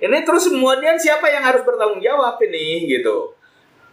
[0.00, 3.36] Ini terus kemudian siapa yang harus bertanggung jawab ini gitu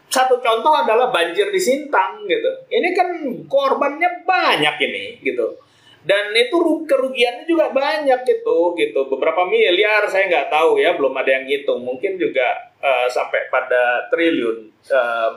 [0.08, 2.48] satu contoh adalah banjir di Sintang gitu.
[2.72, 3.12] Ini kan
[3.52, 5.67] korbannya banyak ini gitu
[6.08, 6.56] dan itu
[6.88, 9.12] kerugiannya juga banyak gitu gitu.
[9.12, 14.08] Beberapa miliar saya nggak tahu ya belum ada yang hitung mungkin juga uh, sampai pada
[14.08, 14.72] triliun.
[14.88, 15.32] Um,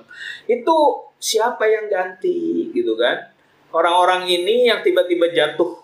[0.47, 0.77] itu
[1.19, 3.35] siapa yang ganti gitu kan?
[3.75, 5.83] Orang-orang ini yang tiba-tiba jatuh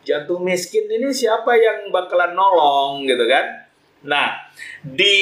[0.00, 3.68] jatuh miskin ini siapa yang bakalan nolong gitu kan?
[4.08, 4.48] Nah
[4.80, 5.16] di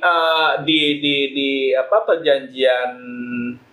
[0.00, 2.96] uh, di di di apa perjanjian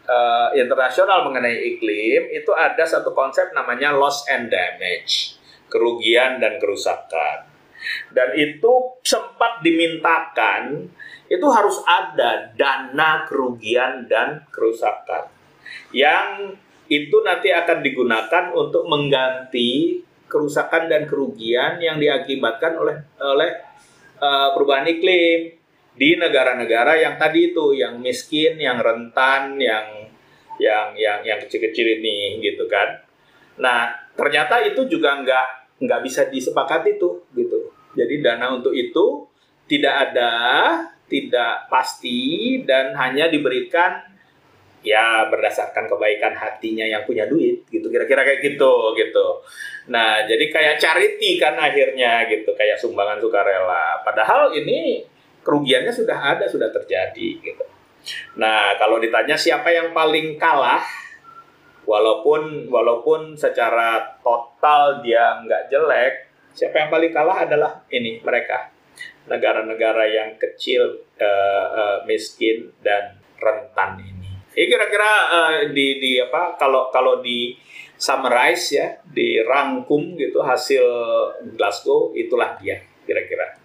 [0.06, 5.38] uh, internasional mengenai iklim itu ada satu konsep namanya loss and damage,
[5.68, 7.50] kerugian dan kerusakan.
[8.10, 10.90] Dan itu sempat dimintakan
[11.30, 15.30] itu harus ada dana kerugian dan kerusakan
[15.96, 16.54] yang
[16.86, 23.52] itu nanti akan digunakan untuk mengganti kerusakan dan kerugian yang diakibatkan oleh oleh
[24.22, 25.65] uh, perubahan iklim
[25.96, 30.12] di negara-negara yang tadi itu yang miskin, yang rentan, yang
[30.60, 33.00] yang yang yang kecil-kecil ini gitu kan.
[33.60, 35.48] Nah ternyata itu juga nggak
[35.84, 37.72] nggak bisa disepakati tuh gitu.
[37.96, 39.28] Jadi dana untuk itu
[39.72, 40.32] tidak ada,
[41.08, 44.04] tidak pasti dan hanya diberikan
[44.86, 49.28] ya berdasarkan kebaikan hatinya yang punya duit gitu kira-kira kayak gitu gitu.
[49.90, 54.06] Nah jadi kayak charity kan akhirnya gitu kayak sumbangan sukarela.
[54.06, 55.02] Padahal ini
[55.46, 57.66] kerugiannya sudah ada, sudah terjadi gitu.
[58.42, 60.82] Nah, kalau ditanya siapa yang paling kalah,
[61.86, 66.14] walaupun walaupun secara total dia nggak jelek,
[66.58, 68.74] siapa yang paling kalah adalah ini mereka
[69.26, 74.30] negara-negara yang kecil, uh, uh, miskin dan rentan ini.
[74.54, 77.58] Ini kira-kira uh, di di apa kalau kalau di
[77.98, 80.86] summarize ya, dirangkum gitu hasil
[81.58, 83.65] Glasgow itulah dia kira-kira.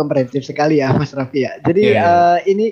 [0.00, 1.60] komprehensif sekali ya Mas Raffi ya.
[1.60, 2.00] Jadi yeah.
[2.00, 2.08] Iya.
[2.08, 2.66] uh, ini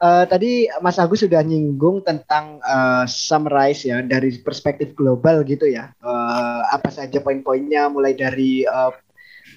[0.00, 5.92] uh, tadi Mas Agus sudah nyinggung tentang uh, summarize ya dari perspektif global gitu ya.
[6.00, 8.90] Uh, apa saja poin-poinnya mulai dari uh,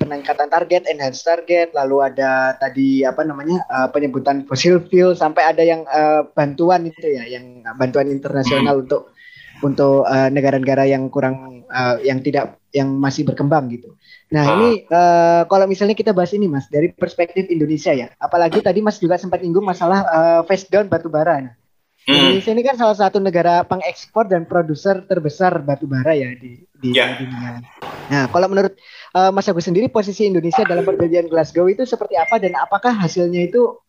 [0.03, 5.63] peningkatan target, enhance target, lalu ada tadi apa namanya uh, penyebutan fossil fuel sampai ada
[5.63, 8.83] yang uh, bantuan itu ya, yang bantuan internasional hmm.
[8.83, 9.01] untuk
[9.63, 13.93] untuk negara-negara uh, yang kurang uh, yang tidak yang masih berkembang gitu.
[14.33, 14.53] Nah ah.
[14.57, 18.97] ini uh, kalau misalnya kita bahas ini mas dari perspektif Indonesia ya, apalagi tadi mas
[18.97, 21.37] juga sempat nyinggung masalah uh, face down batu bara.
[21.37, 21.53] Nah,
[22.09, 22.17] hmm.
[22.17, 26.89] Indonesia ini kan salah satu negara pengekspor dan produser terbesar batu bara ya di di
[26.97, 27.13] yeah.
[27.13, 27.61] dunia.
[28.09, 28.73] Nah kalau menurut
[29.13, 33.47] uh, Mas Agus sendiri posisi Indonesia dalam perjanjian Glasgow itu seperti apa dan apakah hasilnya
[33.47, 33.79] itu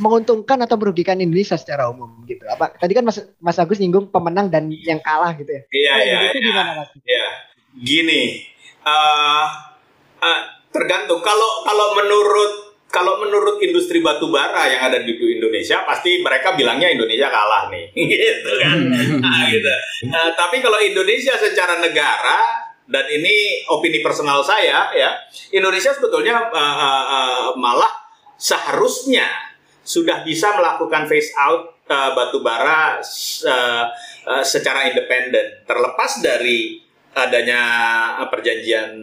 [0.00, 2.48] menguntungkan atau merugikan Indonesia secara umum gitu.
[2.48, 5.62] Apa tadi kan Mas Mas Agus nyinggung pemenang dan yang kalah gitu ya.
[5.68, 6.18] Iya iya.
[6.32, 6.38] Itu
[7.04, 7.51] iya.
[7.72, 8.44] Gini,
[8.84, 9.46] uh,
[10.20, 11.24] uh, tergantung.
[11.24, 16.92] Kalau kalau menurut kalau menurut industri batu bara yang ada di Indonesia pasti mereka bilangnya
[16.92, 17.88] Indonesia kalah nih.
[18.12, 18.76] Gitu kan?
[19.24, 19.72] Nah, gitu.
[20.12, 25.16] Nah, tapi kalau Indonesia secara negara dan ini opini personal saya ya
[25.54, 27.88] Indonesia sebetulnya uh, uh, uh, malah
[28.36, 29.24] seharusnya
[29.80, 33.84] sudah bisa melakukan phase out uh, batu bara uh,
[34.28, 35.64] uh, secara independen.
[35.64, 36.81] Terlepas dari
[37.12, 37.60] adanya
[38.28, 38.96] perjanjian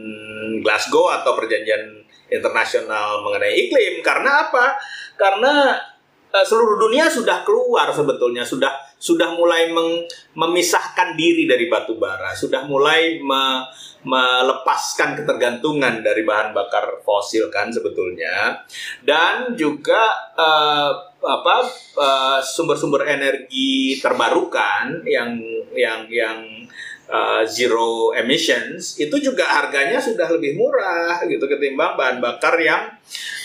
[0.65, 4.01] Glasgow atau perjanjian internasional mengenai iklim.
[4.05, 4.77] Karena apa?
[5.17, 5.77] Karena
[6.33, 8.45] uh, seluruh dunia sudah keluar sebetulnya.
[8.45, 10.03] Sudah sudah mulai meng,
[10.35, 13.63] memisahkan diri dari batu bara, sudah mulai me,
[14.03, 18.59] melepaskan ketergantungan dari bahan bakar fosil kan sebetulnya.
[18.99, 21.55] Dan juga uh, apa
[22.43, 25.39] sumber-sumber uh, energi terbarukan yang
[25.71, 26.43] yang yang
[27.09, 32.93] uh, zero emissions itu juga harganya sudah lebih murah gitu ketimbang bahan bakar yang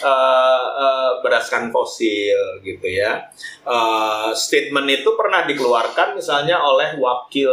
[0.05, 3.33] uh, uh, berdasarkan fosil gitu ya.
[3.65, 7.53] Uh, statement itu pernah dikeluarkan misalnya oleh wakil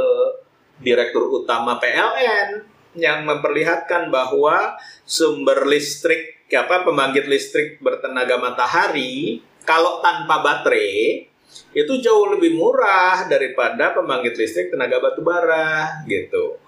[0.83, 2.67] direktur utama PLN
[2.99, 4.75] yang memperlihatkan bahwa
[5.07, 11.30] sumber listrik apa pembangkit listrik bertenaga matahari kalau tanpa baterai
[11.71, 16.59] itu jauh lebih murah daripada pembangkit listrik tenaga batu bara gitu.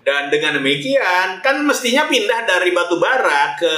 [0.00, 3.74] Dan dengan demikian kan mestinya pindah dari batu bara ke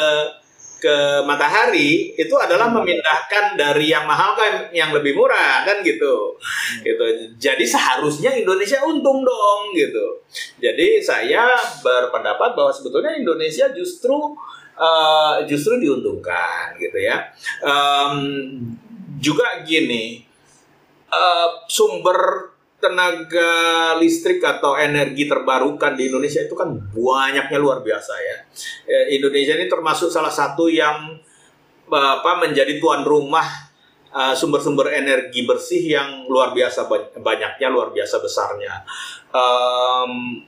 [0.83, 6.35] ke matahari itu adalah memindahkan dari yang mahal kan yang lebih murah kan gitu.
[6.83, 7.05] Gitu.
[7.38, 10.27] Jadi seharusnya Indonesia untung dong gitu.
[10.59, 11.55] Jadi saya
[11.87, 14.35] berpendapat bahwa sebetulnya Indonesia justru
[14.75, 17.31] uh, justru diuntungkan gitu ya.
[17.62, 18.59] Um,
[19.22, 20.27] juga gini,
[21.12, 22.51] uh, sumber
[22.83, 28.37] tenaga listrik atau energi terbarukan di Indonesia itu kan banyaknya luar biasa ya.
[28.90, 31.14] Eh, Indonesia ini termasuk salah satu yang
[31.92, 33.44] apa menjadi tuan rumah
[34.16, 36.88] uh, sumber-sumber energi bersih yang luar biasa
[37.20, 38.81] banyaknya, luar biasa besarnya.
[39.29, 40.40] Um,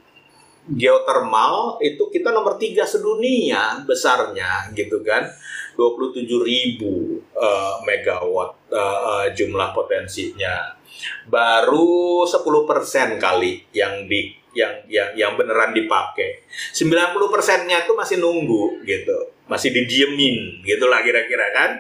[0.65, 5.29] geothermal itu kita nomor tiga sedunia besarnya gitu kan
[5.75, 10.79] 27 ribu uh, megawatt uh, uh, jumlah potensinya.
[11.27, 16.47] Baru 10% kali yang di yang yang yang beneran dipakai.
[16.73, 19.35] 90 persennya itu masih nunggu gitu.
[19.51, 21.71] Masih didiemin gitulah kira-kira kan?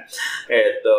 [0.50, 0.98] Itu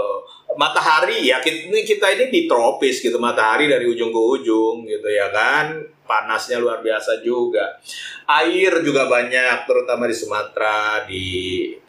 [0.55, 3.19] matahari ya kita ini kita ini di tropis gitu.
[3.19, 7.77] Matahari dari ujung ke ujung gitu ya kan panasnya luar biasa juga.
[8.25, 11.25] Air juga banyak terutama di Sumatera di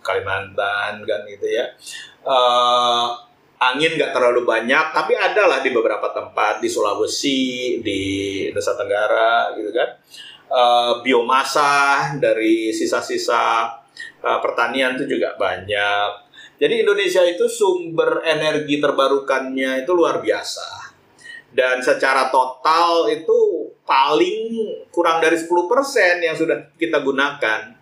[0.00, 1.64] Kalimantan kan gitu ya.
[2.26, 3.14] Uh,
[3.57, 8.02] angin nggak terlalu banyak tapi ada lah di beberapa tempat di Sulawesi di
[8.50, 9.88] Nusa Tenggara gitu kan.
[10.46, 13.66] Uh, biomasa dari sisa-sisa
[14.22, 16.26] uh, pertanian itu juga banyak.
[16.57, 20.86] Jadi Indonesia itu sumber energi terbarukannya itu luar biasa
[21.56, 25.48] dan secara total itu paling kurang dari 10%
[26.20, 27.72] yang sudah kita gunakan.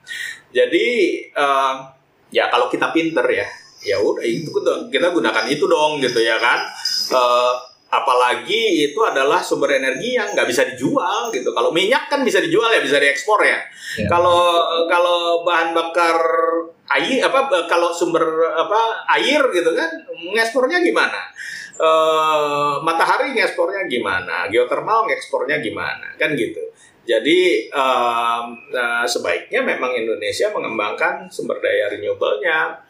[0.55, 0.87] Jadi
[1.35, 1.83] uh,
[2.31, 3.47] ya kalau kita pinter ya
[3.85, 4.49] ya udah itu
[4.89, 6.63] kita gunakan itu dong gitu ya kan.
[7.11, 11.51] Uh, apalagi itu adalah sumber energi yang nggak bisa dijual gitu.
[11.51, 13.59] Kalau minyak kan bisa dijual ya bisa diekspor ya,
[13.99, 14.07] ya.
[14.11, 16.19] kalau kalau bahan bakar
[16.95, 18.23] air apa kalau sumber
[18.55, 19.89] apa air gitu kan
[20.35, 21.33] ngekspornya gimana
[21.79, 24.47] uh, matahari ngekspornya gimana?
[24.51, 26.15] Geothermal ngekspornya gimana?
[26.19, 26.63] Kan gitu.
[27.05, 28.49] Jadi uh,
[29.05, 32.81] sebaiknya memang Indonesia mengembangkan sumber daya renewable-nya.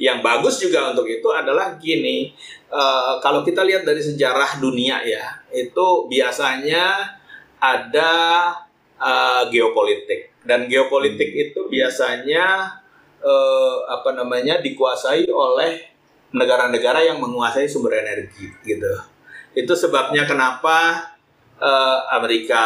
[0.00, 2.32] Yang bagus juga untuk itu adalah gini,
[2.72, 7.12] uh, kalau kita lihat dari sejarah dunia ya, itu biasanya
[7.60, 8.12] ada
[8.96, 10.32] uh, geopolitik.
[10.48, 12.72] Dan geopolitik itu biasanya
[13.20, 15.97] uh, apa namanya dikuasai oleh
[16.32, 18.92] negara-negara yang menguasai sumber energi gitu.
[19.56, 21.08] Itu sebabnya kenapa
[21.56, 22.64] uh, Amerika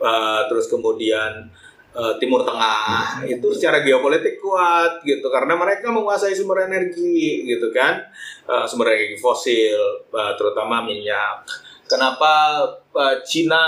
[0.00, 1.52] uh, terus kemudian
[1.92, 8.00] uh, Timur Tengah itu secara geopolitik kuat gitu karena mereka menguasai sumber energi gitu kan
[8.48, 11.44] uh, sumber energi fosil uh, terutama minyak.
[11.88, 12.60] Kenapa
[12.92, 13.64] uh, Cina,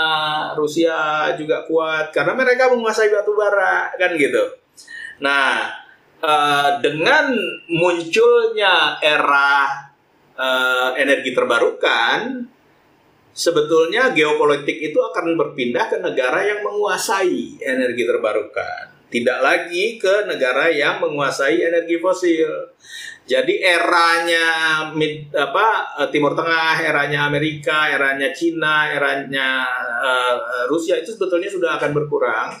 [0.53, 4.61] Rusia juga kuat karena mereka menguasai batu bara kan gitu.
[5.21, 5.81] Nah
[6.21, 7.33] uh, dengan
[7.67, 9.67] munculnya era
[10.37, 12.47] uh, energi terbarukan
[13.31, 20.71] sebetulnya geopolitik itu akan berpindah ke negara yang menguasai energi terbarukan tidak lagi ke negara
[20.71, 22.47] yang menguasai energi fosil.
[23.27, 24.47] Jadi eranya
[24.95, 29.67] mid, apa eh, Timur Tengah, eranya Amerika, eranya Cina, eranya
[30.01, 32.55] uh, Rusia itu sebetulnya sudah akan berkurang,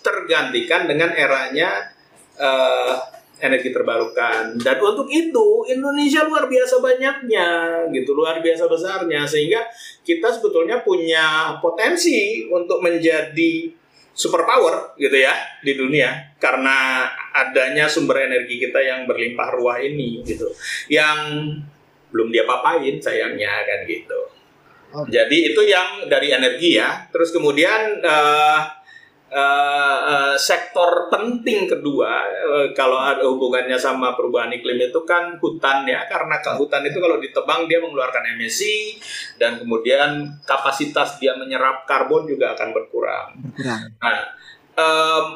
[0.00, 1.95] tergantikan dengan eranya
[2.36, 2.94] uh,
[3.36, 4.56] energi terbarukan.
[4.56, 7.48] Dan untuk itu Indonesia luar biasa banyaknya,
[7.92, 9.60] gitu luar biasa besarnya, sehingga
[10.00, 13.68] kita sebetulnya punya potensi untuk menjadi
[14.16, 16.08] superpower gitu ya di dunia
[16.40, 17.04] karena
[17.36, 20.48] adanya sumber energi kita yang berlimpah ruah ini gitu
[20.88, 21.44] yang
[22.08, 24.20] belum dia papain sayangnya kan gitu.
[25.12, 27.04] Jadi itu yang dari energi ya.
[27.12, 28.64] Terus kemudian uh,
[29.32, 35.82] uh, uh, sektor penting kedua uh, kalau ada hubungannya sama perubahan iklim itu kan hutan
[35.88, 38.94] ya karena ke hutan itu kalau ditebang dia mengeluarkan emisi
[39.40, 43.26] dan kemudian kapasitas dia menyerap karbon juga akan berkurang.
[43.50, 43.82] Berkurang.
[43.98, 44.20] Nah,
[44.78, 45.26] um,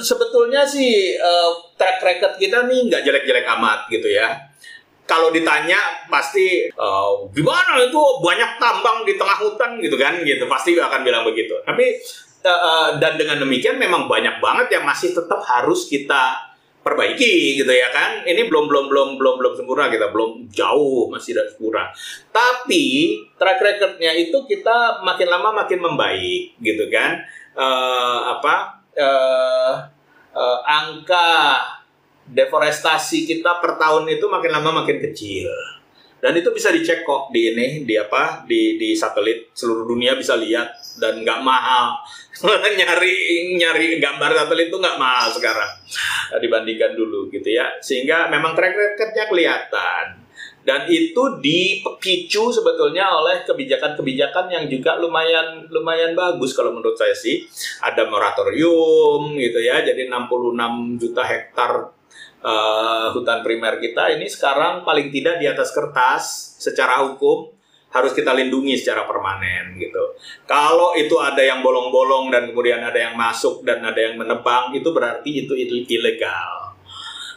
[0.00, 4.52] sebetulnya sih uh, track record kita nih nggak jelek-jelek amat gitu ya.
[5.04, 10.72] Kalau ditanya pasti uh, gimana itu banyak tambang di tengah hutan gitu kan gitu pasti
[10.76, 11.52] akan bilang begitu.
[11.60, 12.00] Tapi
[12.44, 17.88] uh, dan dengan demikian memang banyak banget yang masih tetap harus kita perbaiki gitu ya
[17.88, 18.22] kan?
[18.28, 21.88] Ini belum belum belum belum belum sempurna kita belum jauh masih tidak sempurna.
[22.28, 27.24] Tapi track recordnya itu kita makin lama makin membaik gitu kan?
[27.56, 29.74] Uh, apa uh,
[30.36, 31.62] uh, angka
[32.28, 35.48] deforestasi kita per tahun itu makin lama makin kecil.
[36.20, 40.36] Dan itu bisa dicek kok di ini di apa di di satelit seluruh dunia bisa
[40.40, 41.98] lihat dan nggak mahal.
[42.80, 43.14] Nyari
[43.56, 45.72] nyari gambar satelit itu nggak mahal sekarang.
[46.34, 47.78] Eh, dibandingkan dulu gitu ya.
[47.78, 50.24] Sehingga memang track recordnya kelihatan.
[50.64, 57.44] Dan itu dipicu sebetulnya oleh kebijakan-kebijakan yang juga lumayan lumayan bagus kalau menurut saya sih.
[57.84, 59.84] Ada moratorium gitu ya.
[59.84, 61.72] Jadi 66 juta hektar
[62.44, 67.53] uh, hutan primer kita ini sekarang paling tidak di atas kertas secara hukum
[67.94, 70.18] harus kita lindungi secara permanen gitu.
[70.50, 74.90] Kalau itu ada yang bolong-bolong dan kemudian ada yang masuk dan ada yang menebang itu
[74.90, 75.54] berarti itu
[75.86, 76.74] ilegal.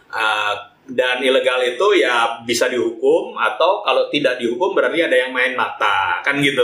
[0.09, 0.55] Uh,
[0.87, 6.23] dan ilegal itu ya bisa dihukum atau kalau tidak dihukum berarti ada yang main mata
[6.23, 6.63] kan gitu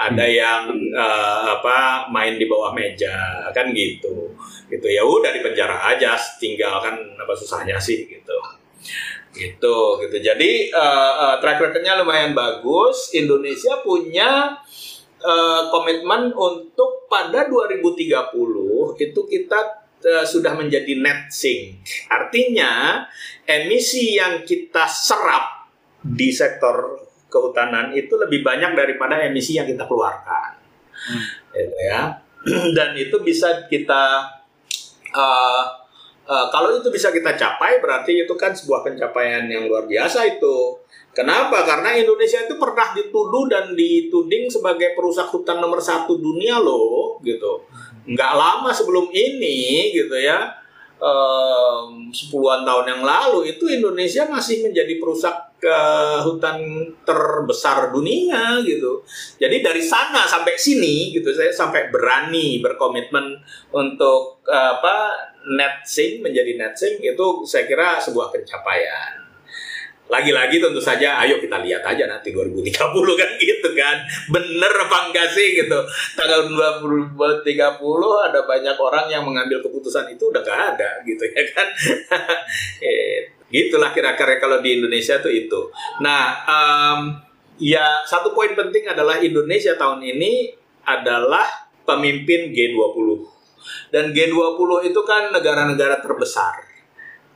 [0.00, 0.32] ada hmm.
[0.32, 0.62] yang
[0.96, 4.32] uh, apa main di bawah meja kan gitu
[4.72, 8.36] gitu ya udah di penjara aja tinggal kan apa susahnya sih gitu
[9.30, 10.16] gitu gitu.
[10.18, 13.14] Jadi uh, uh, track recordnya lumayan bagus.
[13.14, 14.58] Indonesia punya
[15.22, 18.34] uh, komitmen untuk pada 2030
[18.98, 19.60] itu kita
[20.02, 21.82] uh, sudah menjadi net sink.
[22.10, 23.04] Artinya
[23.46, 25.70] emisi yang kita serap
[26.00, 30.58] di sektor kehutanan itu lebih banyak daripada emisi yang kita keluarkan.
[31.00, 31.24] Hmm.
[31.54, 32.02] gitu ya.
[32.76, 34.26] Dan itu bisa kita
[35.14, 35.79] uh,
[36.30, 40.78] Uh, kalau itu bisa kita capai, berarti itu kan sebuah pencapaian yang luar biasa itu.
[41.10, 41.66] Kenapa?
[41.66, 47.66] Karena Indonesia itu pernah dituduh dan dituding sebagai perusak hutan nomor satu dunia loh, gitu.
[48.06, 50.54] Nggak lama sebelum ini, gitu ya,
[52.12, 55.78] sepuluhan tahun yang lalu itu Indonesia masih menjadi perusak ke
[56.24, 56.60] hutan
[57.04, 59.00] terbesar dunia gitu.
[59.40, 63.36] Jadi dari sana sampai sini gitu saya sampai berani berkomitmen
[63.72, 69.30] untuk apa net sink menjadi net sink itu saya kira sebuah pencapaian.
[70.10, 72.74] Lagi-lagi tentu saja, ayo kita lihat aja nanti 2030
[73.14, 73.96] kan gitu kan.
[74.26, 75.78] Bener apa enggak sih gitu.
[76.18, 77.46] Tanggal 2030
[78.26, 81.66] ada banyak orang yang mengambil keputusan itu udah gak ada gitu ya kan.
[82.90, 85.70] eh, gitulah kira-kira kalau di Indonesia tuh itu.
[86.02, 87.00] Nah, um,
[87.62, 90.58] ya satu poin penting adalah Indonesia tahun ini
[90.90, 93.39] adalah pemimpin G20
[93.90, 96.70] dan G20 itu kan negara-negara terbesar.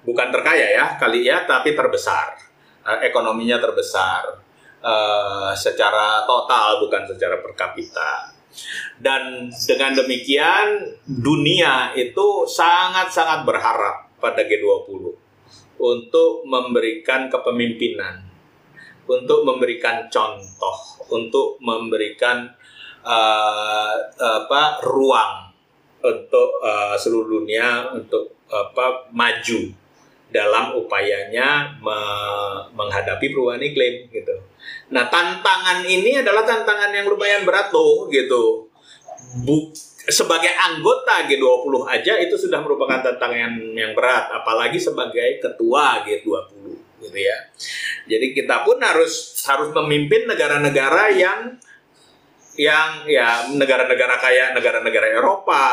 [0.04, 2.36] Bukan terkaya ya kali ya, tapi terbesar.
[2.84, 4.44] Uh, ekonominya terbesar.
[4.84, 8.28] Uh, secara total bukan secara per kapita.
[9.00, 15.02] Dan dengan demikian dunia itu sangat-sangat berharap pada G20
[15.80, 18.22] untuk memberikan kepemimpinan,
[19.08, 20.78] untuk memberikan contoh,
[21.10, 22.46] untuk memberikan
[23.02, 25.43] uh, apa ruang
[26.04, 29.72] untuk uh, seluruh dunia untuk apa maju
[30.28, 31.98] dalam upayanya me
[32.76, 34.34] menghadapi perubahan iklim gitu.
[34.92, 38.68] Nah tantangan ini adalah tantangan yang lumayan berat loh gitu.
[39.46, 39.72] Bu
[40.04, 46.60] sebagai anggota G20 aja itu sudah merupakan tantangan yang berat, apalagi sebagai ketua G20
[47.00, 47.38] gitu ya.
[48.04, 51.56] Jadi kita pun harus harus memimpin negara-negara yang
[52.54, 55.66] yang ya negara-negara kayak negara-negara Eropa,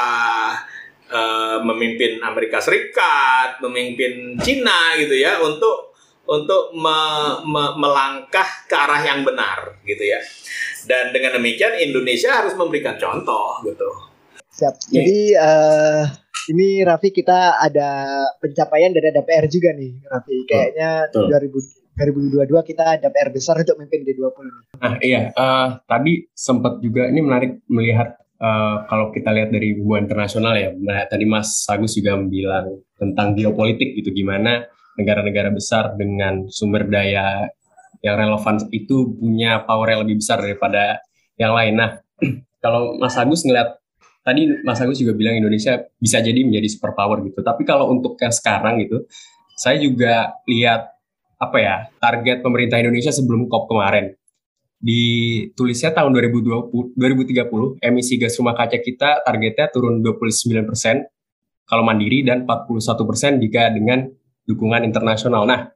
[1.11, 5.93] uh, memimpin Amerika Serikat, memimpin Cina gitu ya untuk
[6.25, 6.99] untuk me,
[7.43, 10.21] me, melangkah ke arah yang benar gitu ya.
[10.87, 13.89] Dan dengan demikian Indonesia harus memberikan contoh gitu.
[14.51, 14.75] Siap.
[14.89, 16.03] Jadi uh,
[16.49, 20.37] ini Raffi kita ada pencapaian dari DPR juga nih Raffi.
[20.49, 24.47] Kayaknya oh, 2000 2022 kita ada PR besar untuk memimpin G20.
[24.79, 30.07] Nah iya, uh, tadi sempat juga ini menarik melihat uh, kalau kita lihat dari hubungan
[30.07, 30.71] internasional ya.
[30.71, 34.65] Nah tadi Mas Agus juga bilang tentang geopolitik gitu, gimana
[34.95, 37.47] negara-negara besar dengan sumber daya
[38.01, 41.03] yang relevan itu punya power yang lebih besar daripada
[41.37, 41.73] yang lain.
[41.77, 41.89] Nah
[42.63, 43.77] kalau Mas Agus ngeliat
[44.25, 47.43] tadi Mas Agus juga bilang Indonesia bisa jadi menjadi superpower gitu.
[47.43, 49.05] Tapi kalau untuk yang sekarang gitu,
[49.57, 51.00] saya juga lihat
[51.41, 54.13] apa ya target pemerintah Indonesia sebelum COP kemarin
[54.81, 61.05] ditulisnya tahun 2020 2030 emisi gas rumah kaca kita targetnya turun 29 persen
[61.65, 64.09] kalau mandiri dan 41 persen jika dengan
[64.43, 65.47] dukungan internasional.
[65.47, 65.71] Nah,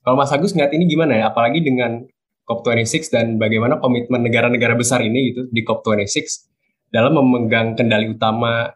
[0.00, 1.24] kalau Mas Agus ngeliat ini gimana ya?
[1.28, 2.00] Apalagi dengan
[2.48, 6.48] COP26 dan bagaimana komitmen negara-negara besar ini gitu di COP26
[6.88, 8.72] dalam memegang kendali utama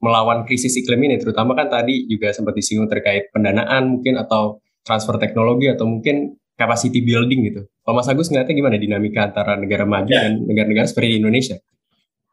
[0.00, 5.16] melawan krisis iklim ini, terutama kan tadi juga sempat disinggung terkait pendanaan mungkin atau transfer
[5.20, 7.60] teknologi atau mungkin capacity building gitu.
[7.80, 10.28] Kalau Mas Agus ngeliatnya gimana dinamika antara negara maju ya.
[10.28, 11.56] dan negara-negara seperti Indonesia?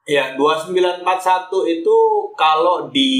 [0.07, 1.03] Ya, 2941
[1.79, 1.97] itu
[2.35, 3.11] kalau di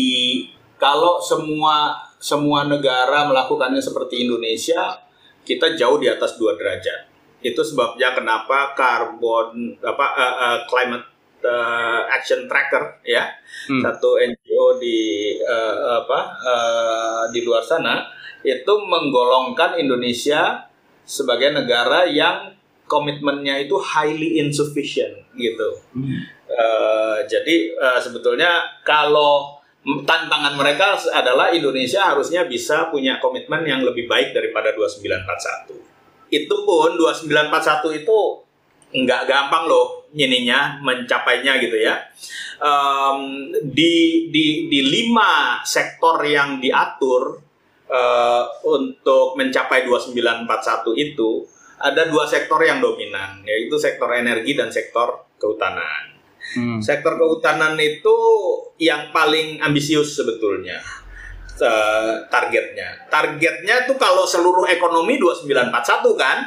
[0.79, 4.99] kalau semua semua negara melakukannya seperti Indonesia,
[5.47, 7.07] kita jauh di atas dua derajat.
[7.43, 11.07] Itu sebabnya kenapa karbon apa uh, uh, climate
[11.45, 13.23] uh, action tracker ya,
[13.69, 13.83] hmm.
[13.83, 14.99] satu NGO di
[15.43, 18.16] uh, apa uh, di luar sana
[18.47, 20.71] itu menggolongkan Indonesia
[21.03, 22.55] sebagai negara yang
[22.87, 25.83] komitmennya itu highly insufficient gitu.
[25.91, 26.23] Hmm.
[26.47, 34.07] Uh, jadi uh, sebetulnya kalau tantangan mereka adalah Indonesia harusnya bisa punya komitmen yang lebih
[34.07, 36.31] baik daripada 2941.
[36.31, 38.19] Itu pun 2941 itu
[38.87, 42.03] nggak gampang loh ininya mencapainya gitu ya.
[42.57, 47.46] Um, di di di lima sektor yang diatur
[47.89, 51.43] uh, untuk mencapai 2941 itu
[51.77, 56.17] ada dua sektor yang dominan yaitu sektor energi dan sektor kehutanan.
[56.57, 56.79] Hmm.
[56.79, 58.15] Sektor kehutanan itu
[58.79, 60.79] yang paling ambisius sebetulnya
[61.61, 63.09] uh, targetnya.
[63.11, 66.37] Targetnya itu kalau seluruh ekonomi 2941 kan.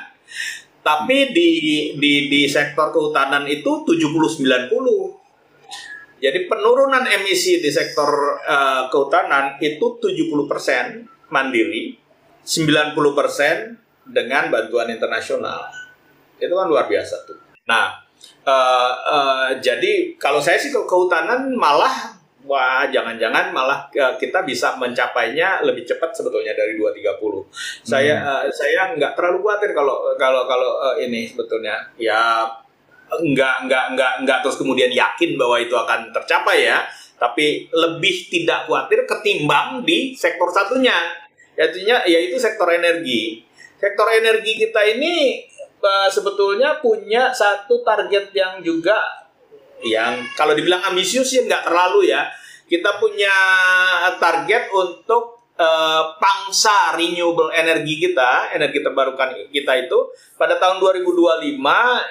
[0.80, 1.50] Tapi di
[2.00, 5.20] di di sektor kehutanan itu 70 90.
[6.20, 11.96] Jadi penurunan emisi di sektor uh, kehutanan itu 70% mandiri,
[12.44, 12.94] 90%
[14.10, 15.70] dengan bantuan internasional.
[16.36, 17.38] Itu kan luar biasa tuh.
[17.68, 17.94] Nah,
[18.44, 24.74] uh, uh, jadi kalau saya sih ke kehutanan malah wah jangan-jangan malah uh, kita bisa
[24.80, 27.06] mencapainya lebih cepat sebetulnya dari 230.
[27.06, 27.44] Hmm.
[27.84, 32.48] Saya uh, saya nggak terlalu khawatir kalau kalau kalau uh, ini sebetulnya ya
[33.10, 36.86] nggak nggak nggak nggak terus kemudian yakin bahwa itu akan tercapai ya
[37.20, 40.96] tapi lebih tidak khawatir ketimbang di sektor satunya.
[41.52, 43.44] Yaitu yaitu sektor energi.
[43.76, 45.44] Sektor energi kita ini
[45.84, 48.96] uh, sebetulnya punya satu target yang juga
[49.84, 52.24] yang kalau dibilang ambisius sih nggak terlalu ya.
[52.64, 53.34] Kita punya
[54.22, 59.98] target untuk uh, pangsa renewable energi kita, energi terbarukan kita itu
[60.38, 61.60] pada tahun 2025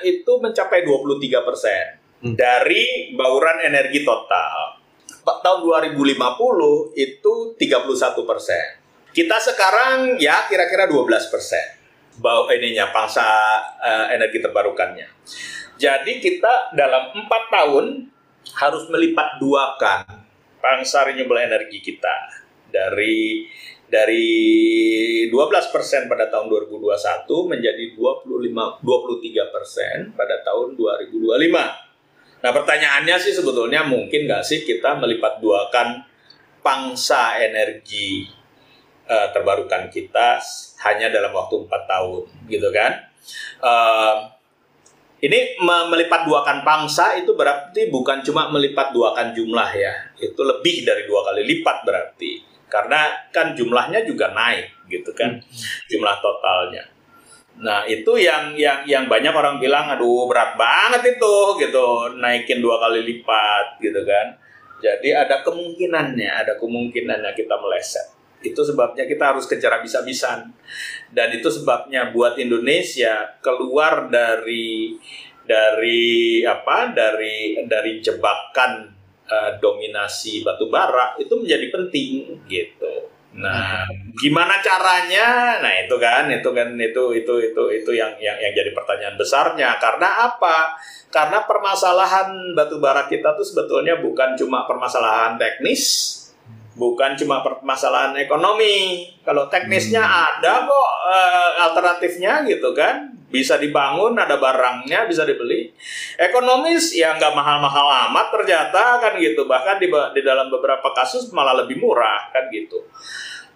[0.05, 1.83] itu mencapai 23 persen
[2.27, 2.35] hmm.
[2.35, 4.78] dari bauran energi total
[5.23, 5.59] tahun
[5.93, 8.65] 2050 itu 31 persen.
[9.09, 11.79] Kita sekarang ya kira-kira 12 persen
[12.19, 13.25] bau ininya pangsa
[13.79, 15.07] uh, energi terbarukannya.
[15.79, 18.11] Jadi kita dalam empat tahun
[18.59, 20.03] harus melipat duakan
[20.59, 22.15] pangsa renewable energi kita
[22.67, 23.47] dari
[23.89, 24.27] dari
[25.31, 25.33] 12%
[26.11, 31.88] pada tahun 2021 menjadi 25 23% pada tahun 2025.
[32.39, 36.07] Nah pertanyaannya sih sebetulnya mungkin nggak sih kita melipat duakan
[36.63, 38.27] pangsa energi
[39.07, 40.39] uh, terbarukan kita
[40.87, 42.91] hanya dalam waktu empat tahun gitu kan?
[43.59, 44.39] Uh,
[45.19, 51.03] ini melipat duakan pangsa itu berarti bukan cuma melipat duakan jumlah ya, itu lebih dari
[51.03, 52.39] dua kali lipat berarti
[52.71, 55.89] karena kan jumlahnya juga naik gitu kan hmm.
[55.91, 56.85] jumlah totalnya.
[57.59, 62.79] Nah itu yang yang yang banyak orang bilang, aduh berat banget itu gitu, naikin dua
[62.79, 64.39] kali lipat gitu kan.
[64.79, 68.15] Jadi ada kemungkinannya, ada kemungkinannya kita meleset.
[68.39, 70.55] Itu sebabnya kita harus kejar habis-habisan.
[71.11, 74.95] Dan itu sebabnya buat Indonesia keluar dari
[75.43, 76.95] dari apa?
[76.95, 78.87] Dari dari jebakan
[79.27, 83.18] uh, dominasi batu bara itu menjadi penting gitu.
[83.29, 83.85] Nah,
[84.17, 85.61] gimana caranya?
[85.61, 89.77] Nah, itu kan, itu kan, itu itu itu itu yang yang yang jadi pertanyaan besarnya.
[89.77, 90.73] Karena apa?
[91.13, 96.18] Karena permasalahan batu bara kita tuh sebetulnya bukan cuma permasalahan teknis,
[96.79, 99.03] bukan cuma permasalahan ekonomi.
[99.27, 100.15] Kalau teknisnya hmm.
[100.31, 105.75] ada kok uh, alternatifnya gitu kan, bisa dibangun, ada barangnya, bisa dibeli.
[106.15, 109.43] Ekonomis ya nggak mahal-mahal amat ternyata kan gitu.
[109.43, 112.79] Bahkan di di dalam beberapa kasus malah lebih murah kan gitu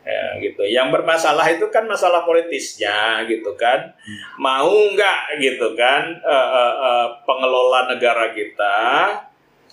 [0.03, 3.95] ya gitu yang bermasalah itu kan masalah politisnya gitu kan
[4.35, 8.83] mau nggak gitu kan uh, uh, uh, pengelola negara kita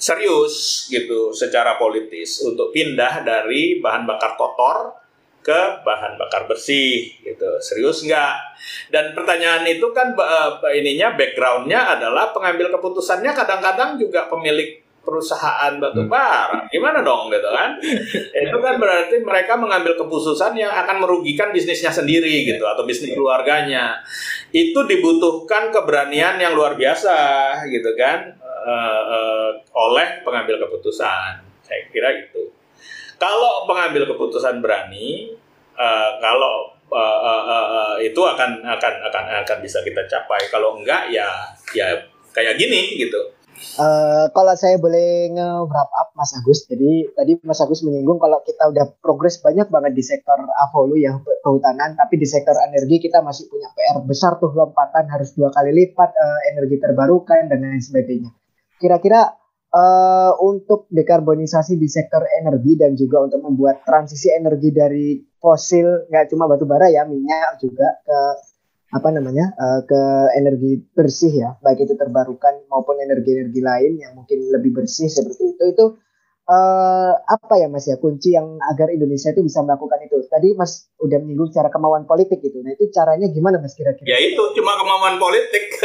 [0.01, 4.96] serius gitu secara politis untuk pindah dari bahan bakar kotor
[5.40, 8.34] ke bahan bakar bersih gitu serius nggak
[8.88, 16.05] dan pertanyaan itu kan uh, ininya backgroundnya adalah pengambil keputusannya kadang-kadang juga pemilik perusahaan batu
[16.05, 16.12] hmm.
[16.12, 16.68] bara.
[16.68, 17.80] Gimana dong gitu kan?
[18.46, 23.96] itu kan berarti mereka mengambil keputusan yang akan merugikan bisnisnya sendiri gitu atau bisnis keluarganya.
[24.53, 27.16] Itu dibutuhkan keberanian yang luar biasa
[27.72, 31.44] gitu kan uh, oleh pengambil keputusan.
[31.64, 32.52] Saya kira itu.
[33.20, 35.36] Kalau pengambil keputusan berani,
[35.76, 40.40] uh, kalau uh, uh, uh, itu akan akan akan akan bisa kita capai.
[40.48, 41.28] Kalau enggak ya
[41.76, 43.40] ya kayak gini gitu
[43.76, 48.72] Uh, kalau saya boleh nge-wrap up Mas Agus, jadi tadi Mas Agus menyinggung kalau kita
[48.72, 53.52] udah progres banyak banget di sektor avolu ya kehutanan, tapi di sektor energi kita masih
[53.52, 58.32] punya PR besar tuh lompatan harus dua kali lipat uh, energi terbarukan dan lain sebagainya.
[58.81, 66.11] Kira-kira uh, untuk dekarbonisasi di sektor energi dan juga untuk membuat transisi energi dari fosil
[66.11, 68.18] nggak cuma batu bara ya minyak juga ke
[68.91, 70.01] apa namanya uh, ke
[70.35, 75.64] energi bersih ya baik itu terbarukan maupun energi-energi lain yang mungkin lebih bersih seperti itu.
[75.70, 75.87] Itu
[76.51, 80.26] uh, apa ya mas ya kunci yang agar Indonesia itu bisa melakukan itu?
[80.26, 84.11] Tadi mas udah menyinggung cara kemauan politik itu nah itu caranya gimana mas kira-kira?
[84.11, 85.70] Ya itu cuma kemauan politik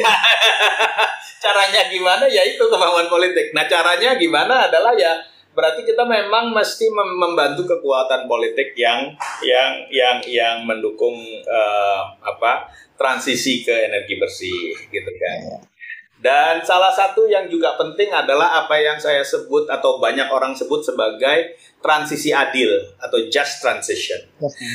[1.40, 5.16] caranya gimana ya itu kemauan politik nah caranya gimana adalah ya
[5.50, 9.10] berarti kita memang mesti membantu kekuatan politik yang
[9.42, 15.64] yang yang yang mendukung uh, apa transisi ke energi bersih gitu kan.
[16.20, 20.84] Dan salah satu yang juga penting adalah apa yang saya sebut atau banyak orang sebut
[20.84, 22.68] sebagai transisi adil
[23.00, 24.20] atau just transition.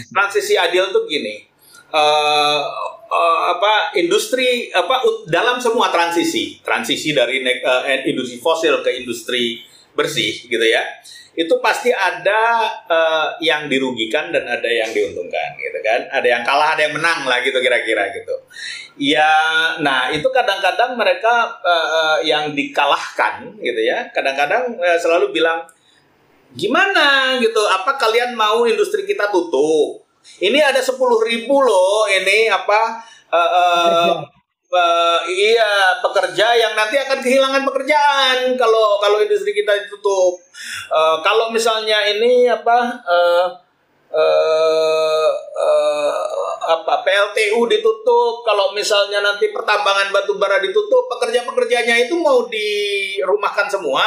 [0.09, 1.45] Transisi adil tuh gini,
[1.93, 2.66] uh,
[3.09, 9.61] uh, apa industri apa dalam semua transisi, transisi dari uh, industri fosil ke industri
[9.95, 10.83] bersih gitu ya.
[11.35, 16.07] Itu pasti ada uh, yang dirugikan dan ada yang diuntungkan gitu kan.
[16.07, 18.35] Ada yang kalah ada yang menang lah gitu kira-kira gitu.
[18.95, 19.27] Ya
[19.83, 25.67] nah itu kadang-kadang mereka uh, yang dikalahkan gitu ya kadang-kadang uh, selalu bilang
[26.55, 27.35] gimana?
[27.43, 27.59] gitu.
[27.67, 30.04] Apa kalian mau industri kita tutup
[30.43, 33.01] ini ada sepuluh ribu loh ini apa
[33.32, 34.09] uh, uh,
[34.76, 40.41] uh, iya pekerja yang nanti akan kehilangan pekerjaan kalau kalau industri kita ditutup.
[40.91, 43.47] Uh, kalau misalnya ini apa uh,
[44.11, 46.15] uh, uh,
[46.65, 54.01] apa PLTU ditutup, kalau misalnya nanti pertambangan batu bara ditutup, pekerja-pekerjanya itu mau dirumahkan semua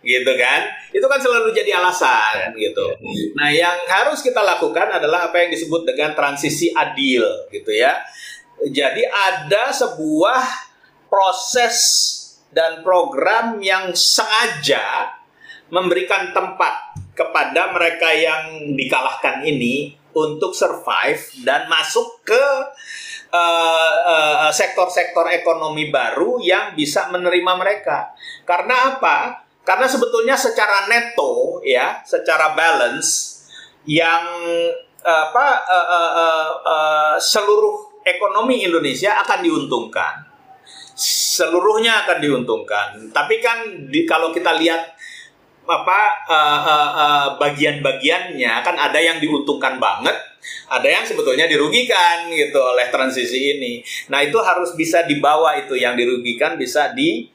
[0.00, 0.64] gitu kan
[0.96, 2.96] itu kan selalu jadi alasan ya, gitu ya.
[3.36, 8.00] nah yang harus kita lakukan adalah apa yang disebut dengan transisi adil gitu ya
[8.64, 10.44] jadi ada sebuah
[11.12, 11.76] proses
[12.50, 15.16] dan program yang sengaja
[15.70, 22.44] memberikan tempat kepada mereka yang dikalahkan ini untuk survive dan masuk ke
[23.30, 28.10] uh, uh, sektor-sektor ekonomi baru yang bisa menerima mereka.
[28.42, 29.46] Karena apa?
[29.70, 33.38] Karena sebetulnya secara neto ya, secara balance
[33.86, 34.26] yang
[34.98, 40.26] apa uh, uh, uh, uh, seluruh ekonomi Indonesia akan diuntungkan.
[41.38, 43.14] Seluruhnya akan diuntungkan.
[43.14, 44.98] Tapi kan di, kalau kita lihat
[45.70, 50.18] apa uh, uh, uh, bagian-bagiannya kan ada yang diuntungkan banget,
[50.66, 53.86] ada yang sebetulnya dirugikan gitu oleh transisi ini.
[54.10, 57.30] Nah, itu harus bisa dibawa itu yang dirugikan bisa di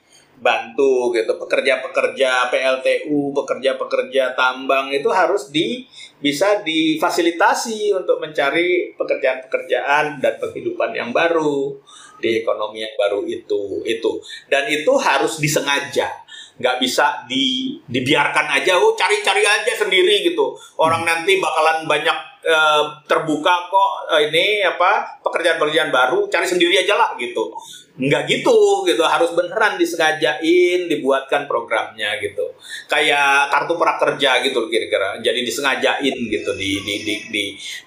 [0.45, 1.33] bantu gitu.
[1.41, 5.89] Pekerja-pekerja PLTU, pekerja-pekerja tambang itu harus di
[6.21, 11.73] bisa difasilitasi untuk mencari pekerjaan-pekerjaan dan kehidupan yang baru
[12.21, 14.11] di ekonomi yang baru itu itu.
[14.45, 16.13] Dan itu harus disengaja.
[16.55, 20.53] Nggak bisa di dibiarkan aja oh cari-cari aja sendiri gitu.
[20.77, 26.95] Orang nanti bakalan banyak uh, terbuka kok uh, ini apa pekerjaan-pekerjaan baru cari sendiri aja
[26.95, 27.51] lah gitu
[27.95, 29.03] nggak gitu gitu.
[29.03, 32.55] Harus beneran disengajain dibuatkan programnya gitu.
[32.91, 35.19] Kayak kartu prakerja gitu kira-kira.
[35.23, 37.45] Jadi disengajain gitu di, di, di, di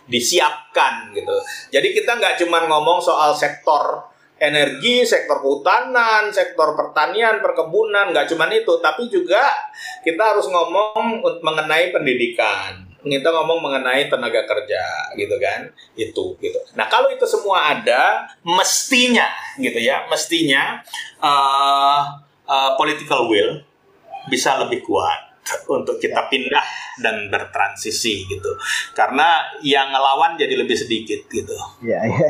[0.08, 1.36] disiapkan gitu.
[1.68, 8.46] Jadi kita nggak cuma ngomong soal sektor energi, sektor kehutanan, sektor pertanian, perkebunan, nggak cuma
[8.54, 9.50] itu, tapi juga
[10.06, 15.68] kita harus ngomong mengenai pendidikan kita ngomong mengenai tenaga kerja gitu kan?
[15.96, 16.60] Itu gitu.
[16.76, 19.26] Nah kalau itu semua ada mestinya
[19.58, 20.84] gitu ya mestinya
[21.18, 22.00] uh,
[22.46, 23.64] uh, political will
[24.28, 25.28] bisa lebih kuat
[25.68, 26.64] untuk kita pindah
[27.00, 28.52] dan bertransisi gitu.
[28.92, 31.56] Karena yang ngelawan jadi lebih sedikit gitu.
[31.80, 32.28] Ya ya.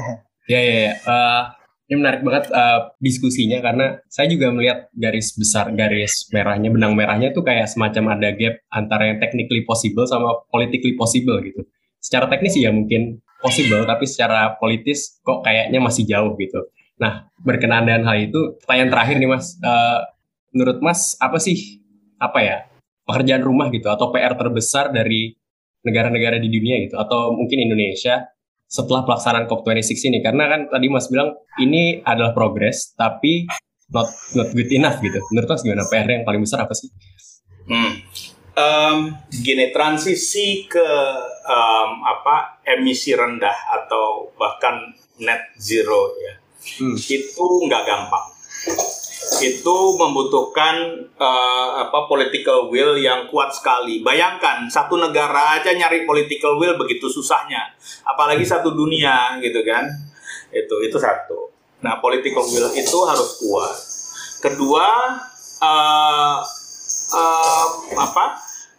[0.49, 0.95] Ya ya, ya.
[1.05, 1.43] Uh,
[1.89, 7.33] ini menarik banget uh, diskusinya karena saya juga melihat garis besar, garis merahnya, benang merahnya
[7.33, 11.65] tuh kayak semacam ada gap antara yang technically possible sama politically possible gitu.
[11.97, 16.69] Secara teknis ya mungkin possible, tapi secara politis kok kayaknya masih jauh gitu.
[17.01, 20.05] Nah, berkenaan dengan hal itu, pertanyaan terakhir nih Mas, uh,
[20.53, 21.81] menurut Mas apa sih
[22.21, 22.57] apa ya
[23.09, 25.33] pekerjaan rumah gitu atau PR terbesar dari
[25.87, 28.29] negara-negara di dunia gitu atau mungkin Indonesia
[28.69, 33.49] setelah pelaksanaan COP26 ini karena kan tadi Mas bilang ini adalah progres tapi
[33.89, 35.19] not not good enough gitu.
[35.33, 36.93] Menurut Mas gimana PR yang paling besar apa sih?
[37.65, 37.93] Hmm.
[38.59, 38.99] Um,
[39.31, 40.89] gini transisi ke
[41.47, 44.93] um, apa emisi rendah atau bahkan
[45.23, 46.35] net zero ya
[46.83, 46.97] hmm.
[46.99, 48.27] itu nggak gampang
[49.41, 50.77] itu membutuhkan
[51.17, 54.05] uh, apa political will yang kuat sekali.
[54.05, 57.73] Bayangkan satu negara aja nyari political will begitu susahnya,
[58.05, 59.89] apalagi satu dunia gitu kan.
[60.53, 61.51] Itu itu satu.
[61.81, 63.77] Nah, political will itu harus kuat.
[64.43, 64.87] Kedua
[65.63, 66.39] uh,
[67.15, 67.67] uh,
[67.97, 68.27] apa?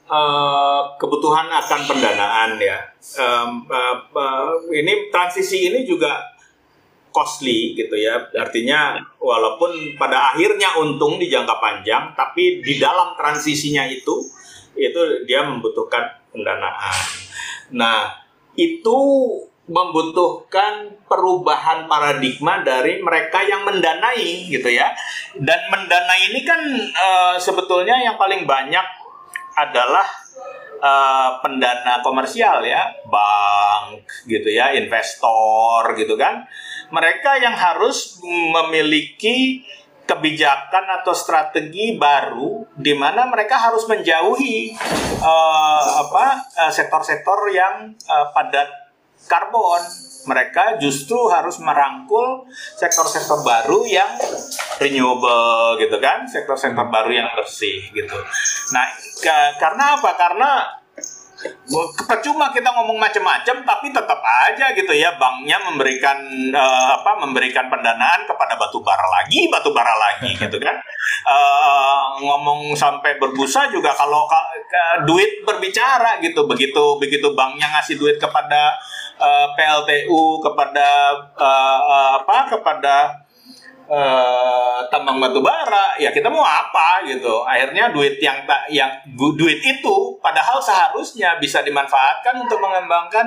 [0.10, 2.82] Uh, kebutuhan akan pendanaan ya.
[3.18, 6.29] Um, uh, uh, ini transisi ini juga
[7.20, 8.32] costly gitu ya.
[8.32, 14.24] Artinya walaupun pada akhirnya untung di jangka panjang, tapi di dalam transisinya itu
[14.80, 16.96] itu dia membutuhkan pendanaan.
[17.76, 18.08] Nah,
[18.56, 18.98] itu
[19.70, 24.96] membutuhkan perubahan paradigma dari mereka yang mendanai gitu ya.
[25.36, 26.58] Dan mendanai ini kan
[26.90, 27.08] e,
[27.38, 28.88] sebetulnya yang paling banyak
[29.54, 30.08] adalah
[30.74, 30.92] e,
[31.46, 36.50] pendana komersial ya, bank gitu ya, investor gitu kan
[36.90, 39.66] mereka yang harus memiliki
[40.10, 44.74] kebijakan atau strategi baru di mana mereka harus menjauhi
[45.22, 48.90] uh, apa uh, sektor-sektor yang uh, padat
[49.30, 49.82] karbon.
[50.20, 52.44] Mereka justru harus merangkul
[52.76, 54.20] sektor-sektor baru yang
[54.82, 58.18] renewable gitu kan, sektor-sektor baru yang bersih gitu.
[58.76, 58.86] Nah,
[59.24, 60.12] ke, karena apa?
[60.20, 60.79] Karena
[62.04, 66.18] percuma kita ngomong macam-macam tapi tetap aja gitu ya banknya memberikan
[66.52, 70.76] uh, apa memberikan pendanaan kepada batu bara lagi batu bara lagi gitu kan.
[71.24, 76.44] Uh, ngomong sampai berbusa juga kalau uh, duit berbicara gitu.
[76.50, 78.76] Begitu begitu banknya ngasih duit kepada
[79.22, 82.96] uh, PLTU kepada uh, uh, apa kepada
[83.88, 84.80] uh,
[85.10, 85.98] tambang batu bara.
[85.98, 87.42] Ya kita mau apa gitu.
[87.42, 93.26] Akhirnya duit yang tak yang duit itu padahal seharusnya bisa dimanfaatkan untuk mengembangkan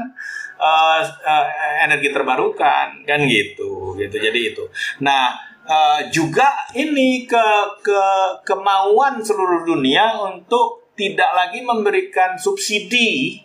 [0.62, 1.46] uh, uh,
[1.82, 4.16] energi terbarukan kan gitu gitu.
[4.22, 4.64] Jadi itu.
[5.02, 5.34] Nah
[5.66, 7.46] uh, juga ini ke
[7.82, 8.02] ke
[8.46, 13.42] kemauan seluruh dunia untuk tidak lagi memberikan subsidi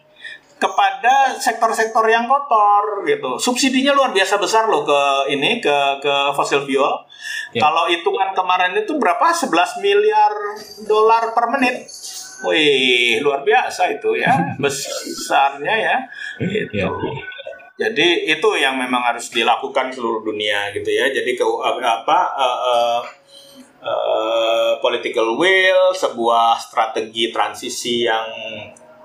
[0.58, 3.38] kepada sektor-sektor yang kotor gitu.
[3.38, 7.06] Subsidinya luar biasa besar loh ke ini ke ke fossil fuel.
[7.54, 7.62] Yeah.
[7.62, 9.30] Kalau hitungan kemarin itu berapa?
[9.30, 10.34] 11 miliar
[10.90, 11.86] dolar per menit.
[12.46, 14.34] Wih, luar biasa itu ya.
[14.62, 15.96] Besarnya ya.
[16.42, 16.74] Gitu.
[16.74, 16.90] Yeah.
[17.78, 21.14] Jadi itu yang memang harus dilakukan seluruh dunia gitu ya.
[21.14, 21.46] Jadi ke
[21.86, 23.02] apa uh, uh,
[23.86, 28.26] uh, political will, sebuah strategi transisi yang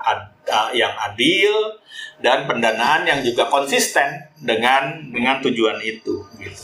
[0.03, 1.79] ad, uh, yang adil
[2.19, 6.63] dan pendanaan yang juga konsisten dengan dengan tujuan itu gitu.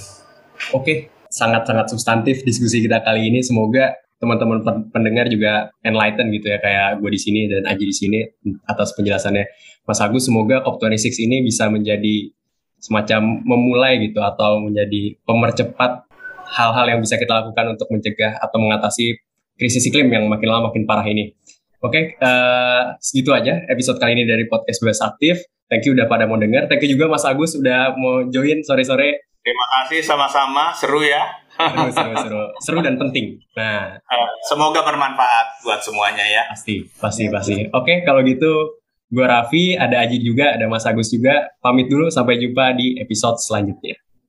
[0.75, 3.39] Oke, sangat-sangat substantif diskusi kita kali ini.
[3.39, 8.19] Semoga teman-teman pendengar juga enlighten gitu ya kayak gue di sini dan Aji di sini
[8.67, 9.47] atas penjelasannya
[9.87, 10.27] Mas Agus.
[10.27, 12.35] Semoga COP26 ini bisa menjadi
[12.79, 16.07] semacam memulai gitu atau menjadi pemercepat
[16.49, 19.19] hal-hal yang bisa kita lakukan untuk mencegah atau mengatasi
[19.59, 21.35] krisis iklim yang makin lama makin parah ini.
[21.79, 25.39] Oke, okay, uh, eh, segitu aja episode kali ini dari podcast Bebas Aktif.
[25.71, 26.67] Thank you udah pada mau dengar.
[26.67, 29.23] Thank you juga Mas Agus udah mau join sore-sore.
[29.39, 31.23] Terima kasih sama-sama, seru ya.
[31.55, 33.39] seru, seru, seru, seru dan penting.
[33.55, 36.51] Nah, uh, semoga bermanfaat buat semuanya ya.
[36.51, 37.71] Pasti, pasti, pasti.
[37.71, 38.75] Oke, okay, kalau gitu
[39.07, 41.47] Gue Raffi, ada Aji juga, ada Mas Agus juga.
[41.63, 43.95] Pamit dulu, sampai jumpa di episode selanjutnya.